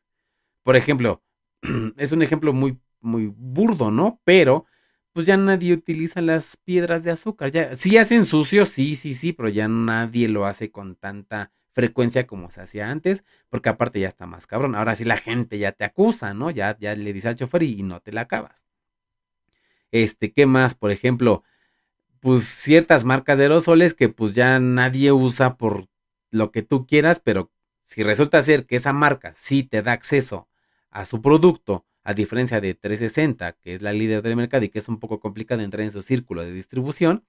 Por 0.62 0.77
ejemplo, 0.77 1.22
es 1.96 2.12
un 2.12 2.22
ejemplo 2.22 2.53
muy, 2.53 2.81
muy 3.00 3.27
burdo, 3.27 3.90
¿no? 3.90 4.20
Pero 4.24 4.66
pues 5.12 5.27
ya 5.27 5.37
nadie 5.37 5.72
utiliza 5.72 6.20
las 6.20 6.57
piedras 6.59 7.05
de 7.05 7.12
azúcar. 7.12 7.50
Ya, 7.53 7.77
sí 7.77 7.96
hacen 7.98 8.27
sucio, 8.27 8.66
sí, 8.66 8.96
sí, 8.96 9.14
sí, 9.14 9.33
pero 9.33 9.48
ya 9.48 9.68
nadie 9.68 10.29
lo 10.29 10.46
hace 10.46 10.70
con 10.70 10.96
tanta 10.96 11.53
frecuencia 11.72 12.27
como 12.27 12.50
se 12.50 12.62
hacía 12.62 12.90
antes, 12.90 13.24
porque 13.48 13.68
aparte 13.68 14.00
ya 14.00 14.09
está 14.09 14.27
más 14.27 14.46
cabrón. 14.46 14.74
Ahora 14.74 14.96
sí 14.96 15.05
la 15.05 15.16
gente 15.16 15.59
ya 15.59 15.72
te 15.72 15.85
acusa, 15.85 16.35
¿no? 16.35 16.50
Ya, 16.50 16.77
ya 16.79 16.94
le 16.96 17.12
dice 17.12 17.29
al 17.29 17.37
chofer 17.37 17.62
y, 17.62 17.81
y 17.81 17.83
no 17.83 18.00
te 18.00 18.12
la 18.12 18.22
acabas. 18.22 18.66
Este, 19.92 20.33
¿qué 20.33 20.46
más? 20.46 20.74
Por 20.74 20.90
ejemplo, 20.90 21.44
pues 22.25 22.45
ciertas 22.45 23.05
marcas 23.05 23.37
de 23.37 23.45
aerosoles 23.45 23.93
que 23.93 24.09
pues 24.09 24.35
ya 24.35 24.59
nadie 24.59 25.13
usa 25.13 25.59
por 25.59 25.89
lo 26.31 26.53
que 26.53 26.63
tú 26.63 26.87
quieras, 26.87 27.21
pero 27.21 27.53
si 27.85 28.03
resulta 28.03 28.43
ser 28.43 28.65
que 28.65 28.77
esa 28.77 28.95
marca 28.95 29.35
sí 29.37 29.63
te 29.63 29.83
da 29.83 29.93
acceso 29.93 30.49
a 30.91 31.05
su 31.05 31.21
producto 31.21 31.85
a 32.03 32.15
diferencia 32.15 32.63
de 32.63 32.73
360, 32.73 33.53
que 33.61 33.75
es 33.75 33.83
la 33.83 33.93
líder 33.93 34.23
del 34.23 34.37
mercado 34.37 34.65
y 34.65 34.71
que 34.71 34.79
es 34.79 34.89
un 34.89 35.01
poco 35.01 35.21
complicado 35.21 35.61
entrar 35.61 35.83
en 35.85 35.93
su 35.93 36.03
círculo 36.03 36.41
de 36.41 36.53
distribución, 36.53 37.27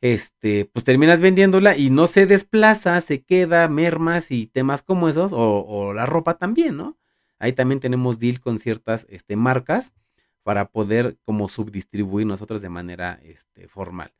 este, 0.00 0.64
pues 0.64 0.84
terminas 0.84 1.20
vendiéndola 1.20 1.76
y 1.76 1.90
no 1.90 2.06
se 2.06 2.26
desplaza, 2.26 3.00
se 3.00 3.24
queda, 3.24 3.66
mermas 3.66 4.30
y 4.30 4.46
temas 4.46 4.84
como 4.84 5.08
esos, 5.08 5.32
o, 5.34 5.92
la 5.92 6.06
ropa 6.06 6.38
también, 6.38 6.76
¿no? 6.76 6.96
Ahí 7.40 7.52
también 7.52 7.80
tenemos 7.80 8.20
deal 8.20 8.38
con 8.38 8.60
ciertas 8.60 9.08
este, 9.10 9.34
marcas 9.34 9.92
para 10.44 10.66
poder 10.66 11.18
como 11.24 11.48
subdistribuir 11.48 12.28
nosotros 12.28 12.62
de 12.62 12.68
manera 12.68 13.18
este, 13.24 13.66
formal. 13.66 14.12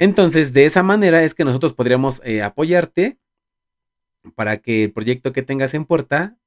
Entonces, 0.00 0.54
de 0.54 0.64
esa 0.64 0.82
manera 0.82 1.22
es 1.24 1.34
que 1.34 1.44
nosotros 1.44 1.74
podríamos 1.74 2.22
eh, 2.24 2.40
apoyarte 2.40 3.18
para 4.34 4.56
que 4.56 4.84
el 4.84 4.92
proyecto 4.92 5.34
que 5.34 5.42
tengas 5.42 5.74
en 5.74 5.84
puerta 5.84 6.38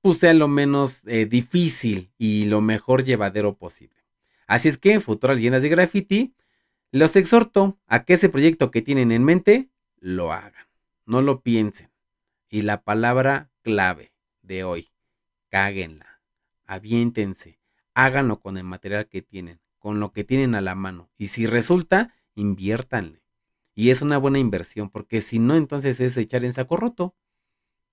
pues 0.00 0.18
sea 0.18 0.34
lo 0.34 0.48
menos 0.48 1.00
eh, 1.06 1.24
difícil 1.24 2.10
y 2.18 2.46
lo 2.46 2.60
mejor 2.60 3.04
llevadero 3.04 3.54
posible. 3.56 4.02
Así 4.48 4.68
es 4.68 4.76
que, 4.76 4.98
futuras 4.98 5.40
llenas 5.40 5.62
de 5.62 5.68
graffiti, 5.68 6.34
los 6.90 7.14
exhorto 7.14 7.78
a 7.86 8.04
que 8.04 8.14
ese 8.14 8.28
proyecto 8.28 8.72
que 8.72 8.82
tienen 8.82 9.12
en 9.12 9.22
mente 9.22 9.68
lo 10.00 10.32
hagan, 10.32 10.66
no 11.06 11.22
lo 11.22 11.42
piensen. 11.42 11.92
Y 12.48 12.62
la 12.62 12.82
palabra 12.82 13.50
clave 13.62 14.12
de 14.42 14.64
hoy, 14.64 14.90
cáguenla, 15.48 16.20
aviéntense, 16.66 17.60
háganlo 17.94 18.40
con 18.40 18.58
el 18.58 18.64
material 18.64 19.06
que 19.06 19.22
tienen, 19.22 19.60
con 19.78 20.00
lo 20.00 20.10
que 20.10 20.24
tienen 20.24 20.56
a 20.56 20.60
la 20.60 20.74
mano. 20.74 21.08
Y 21.16 21.28
si 21.28 21.46
resulta, 21.46 22.12
inviértanle. 22.34 23.22
Y 23.74 23.90
es 23.90 24.02
una 24.02 24.18
buena 24.18 24.38
inversión, 24.38 24.90
porque 24.90 25.20
si 25.20 25.38
no, 25.38 25.56
entonces 25.56 26.00
es 26.00 26.16
echar 26.16 26.44
en 26.44 26.52
saco 26.52 26.76
roto. 26.76 27.14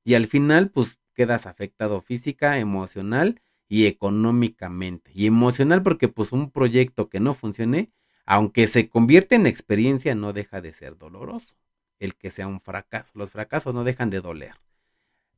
Y 0.04 0.14
al 0.14 0.28
final, 0.28 0.70
pues 0.70 1.00
quedas 1.14 1.46
afectado 1.46 2.02
física, 2.02 2.60
emocional 2.60 3.42
y 3.68 3.86
económicamente. 3.86 5.12
Y 5.14 5.28
emocional 5.28 5.84
porque 5.84 6.08
pues 6.08 6.32
un 6.32 6.52
proyecto 6.52 7.10
que 7.10 7.20
no 7.20 7.34
funcione, 7.34 7.92
aunque 8.26 8.68
se 8.68 8.90
convierte 8.90 9.36
en 9.36 9.48
experiencia, 9.48 10.16
no 10.16 10.34
deja 10.34 10.62
de 10.62 10.74
ser 10.74 10.98
doloroso. 10.98 11.56
El 12.00 12.16
que 12.16 12.32
sea 12.32 12.48
un 12.48 12.62
fracaso. 12.62 13.12
Los 13.16 13.32
fracasos 13.32 13.74
no 13.74 13.84
dejan 13.84 14.10
de 14.10 14.22
doler. 14.22 14.56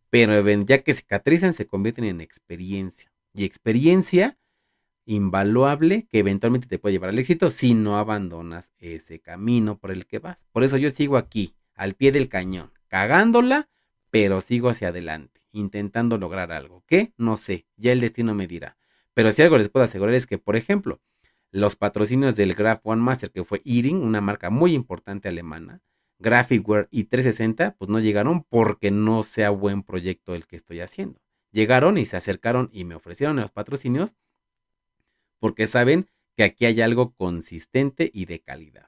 Pero 0.10 0.40
ya 0.62 0.84
que 0.84 0.94
cicatrizan, 0.94 1.54
se 1.54 1.68
convierten 1.68 2.06
en 2.06 2.22
experiencia. 2.22 3.12
Y 3.34 3.46
experiencia 3.46 4.38
invaluable 5.06 6.08
que 6.10 6.20
eventualmente 6.20 6.68
te 6.68 6.80
puede 6.80 6.94
llevar 6.94 7.10
al 7.10 7.20
éxito 7.20 7.50
si 7.50 7.74
no 7.74 7.98
abandonas 7.98 8.72
ese 8.80 9.20
camino 9.20 9.78
por 9.78 9.92
el 9.92 10.06
que 10.06 10.20
vas. 10.20 10.46
Por 10.52 10.64
eso 10.64 10.78
yo 10.78 10.90
sigo 10.90 11.18
aquí, 11.18 11.56
al 11.76 11.96
pie 11.96 12.12
del 12.12 12.30
cañón, 12.30 12.72
cagándola, 12.88 13.70
pero 14.10 14.42
sigo 14.42 14.70
hacia 14.70 14.90
adelante 14.90 15.44
intentando 15.54 16.18
lograr 16.18 16.52
algo. 16.52 16.84
¿Qué? 16.86 17.14
No 17.18 17.38
sé, 17.38 17.66
ya 17.78 17.94
el 17.94 18.02
destino 18.02 18.36
me 18.36 18.48
dirá. 18.48 18.78
Pero 19.14 19.32
si 19.32 19.42
algo 19.42 19.58
les 19.58 19.70
puedo 19.70 19.86
asegurar 19.86 20.16
es 20.16 20.28
que, 20.28 20.38
por 20.38 20.58
ejemplo, 20.58 21.00
los 21.52 21.76
patrocinios 21.76 22.36
del 22.36 22.56
Graph 22.56 22.82
One 22.84 23.02
Master, 23.02 23.32
que 23.32 23.46
fue 23.46 23.62
Eating, 23.64 23.98
una 23.98 24.20
marca 24.20 24.50
muy 24.50 24.74
importante 24.74 25.30
alemana, 25.30 25.82
Graphicware 26.20 26.88
y 26.90 27.06
360, 27.06 27.76
pues 27.78 27.90
no 27.90 28.00
llegaron 28.00 28.44
porque 28.44 28.92
no 28.92 29.24
sea 29.24 29.52
buen 29.52 29.84
proyecto 29.84 30.36
el 30.36 30.48
que 30.48 30.56
estoy 30.56 30.82
haciendo. 30.82 31.22
Llegaron 31.52 31.98
y 31.98 32.06
se 32.06 32.18
acercaron 32.18 32.70
y 32.74 32.86
me 32.86 32.96
ofrecieron 32.96 33.36
los 33.36 33.52
patrocinios 33.52 34.16
porque 35.44 35.68
saben 35.68 36.08
que 36.38 36.46
aquí 36.46 36.66
hay 36.66 36.80
algo 36.80 37.12
consistente 37.16 38.10
y 38.14 38.28
de 38.28 38.40
calidad. 38.40 38.88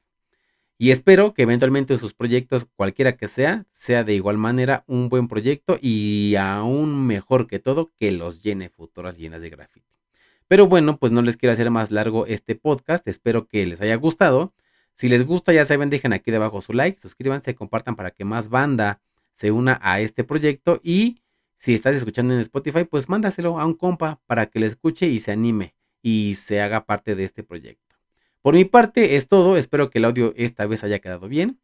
Y 0.77 0.91
espero 0.91 1.33
que 1.33 1.41
eventualmente 1.41 1.97
sus 1.97 2.13
proyectos, 2.13 2.65
cualquiera 2.77 3.17
que 3.17 3.27
sea, 3.27 3.65
sea 3.71 4.05
de 4.05 4.13
igual 4.13 4.37
manera 4.37 4.85
un 4.87 5.09
buen 5.09 5.27
proyecto 5.27 5.77
y 5.81 6.35
aún 6.39 7.07
mejor 7.07 7.47
que 7.47 7.59
todo, 7.59 7.91
que 7.99 8.13
los 8.13 8.41
llene 8.41 8.69
futuras 8.69 9.17
llenas 9.17 9.41
de 9.41 9.49
graffiti. 9.49 9.99
Pero 10.47 10.65
bueno, 10.65 10.97
pues 10.97 11.11
no 11.11 11.21
les 11.21 11.35
quiero 11.35 11.51
hacer 11.51 11.69
más 11.71 11.91
largo 11.91 12.25
este 12.25 12.55
podcast. 12.55 13.05
Espero 13.05 13.49
que 13.49 13.65
les 13.65 13.81
haya 13.81 13.95
gustado. 13.95 14.53
Si 14.93 15.09
les 15.09 15.25
gusta, 15.25 15.51
ya 15.51 15.65
saben, 15.65 15.89
dejen 15.89 16.13
aquí 16.13 16.31
debajo 16.31 16.61
su 16.61 16.71
like, 16.71 17.01
suscríbanse, 17.01 17.53
compartan 17.53 17.97
para 17.97 18.11
que 18.11 18.23
más 18.23 18.47
banda 18.47 19.01
se 19.33 19.51
una 19.51 19.77
a 19.83 19.99
este 19.99 20.23
proyecto. 20.23 20.79
Y 20.81 21.21
si 21.57 21.73
estás 21.73 21.97
escuchando 21.97 22.33
en 22.33 22.39
Spotify, 22.39 22.85
pues 22.85 23.09
mándaselo 23.09 23.59
a 23.59 23.65
un 23.65 23.73
compa 23.73 24.21
para 24.25 24.45
que 24.45 24.61
le 24.61 24.67
escuche 24.67 25.05
y 25.07 25.19
se 25.19 25.33
anime 25.33 25.75
y 26.05 26.35
se 26.35 26.61
haga 26.61 26.85
parte 26.85 27.15
de 27.15 27.23
este 27.23 27.41
proyecto. 27.41 27.95
Por 28.43 28.53
mi 28.53 28.63
parte 28.63 29.15
es 29.15 29.27
todo, 29.27 29.57
espero 29.57 29.89
que 29.89 29.97
el 29.97 30.05
audio 30.05 30.35
esta 30.37 30.67
vez 30.67 30.83
haya 30.83 30.99
quedado 30.99 31.27
bien. 31.27 31.59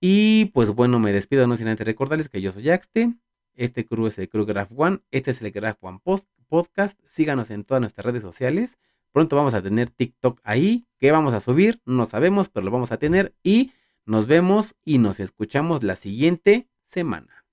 Y 0.00 0.46
pues 0.54 0.70
bueno, 0.70 0.98
me 0.98 1.12
despido 1.12 1.46
no 1.46 1.54
sin 1.54 1.68
antes 1.68 1.86
recordarles 1.86 2.30
que 2.30 2.40
yo 2.40 2.50
soy 2.50 2.70
Axte, 2.70 3.12
este 3.56 3.84
crew 3.84 4.06
es 4.06 4.18
el 4.18 4.30
Crew 4.30 4.46
Graph 4.46 4.72
One, 4.74 5.00
este 5.10 5.32
es 5.32 5.42
el 5.42 5.50
Graph 5.50 5.76
One 5.82 5.98
Podcast, 6.48 6.98
síganos 7.06 7.50
en 7.50 7.64
todas 7.64 7.82
nuestras 7.82 8.06
redes 8.06 8.22
sociales. 8.22 8.78
Pronto 9.12 9.36
vamos 9.36 9.52
a 9.52 9.60
tener 9.60 9.90
TikTok 9.90 10.40
ahí, 10.44 10.86
que 10.98 11.12
vamos 11.12 11.34
a 11.34 11.40
subir, 11.40 11.82
no 11.84 12.06
sabemos, 12.06 12.48
pero 12.48 12.64
lo 12.64 12.70
vamos 12.70 12.90
a 12.90 12.96
tener 12.96 13.34
y 13.42 13.72
nos 14.06 14.26
vemos 14.26 14.74
y 14.82 14.96
nos 14.96 15.20
escuchamos 15.20 15.82
la 15.82 15.96
siguiente 15.96 16.68
semana. 16.86 17.43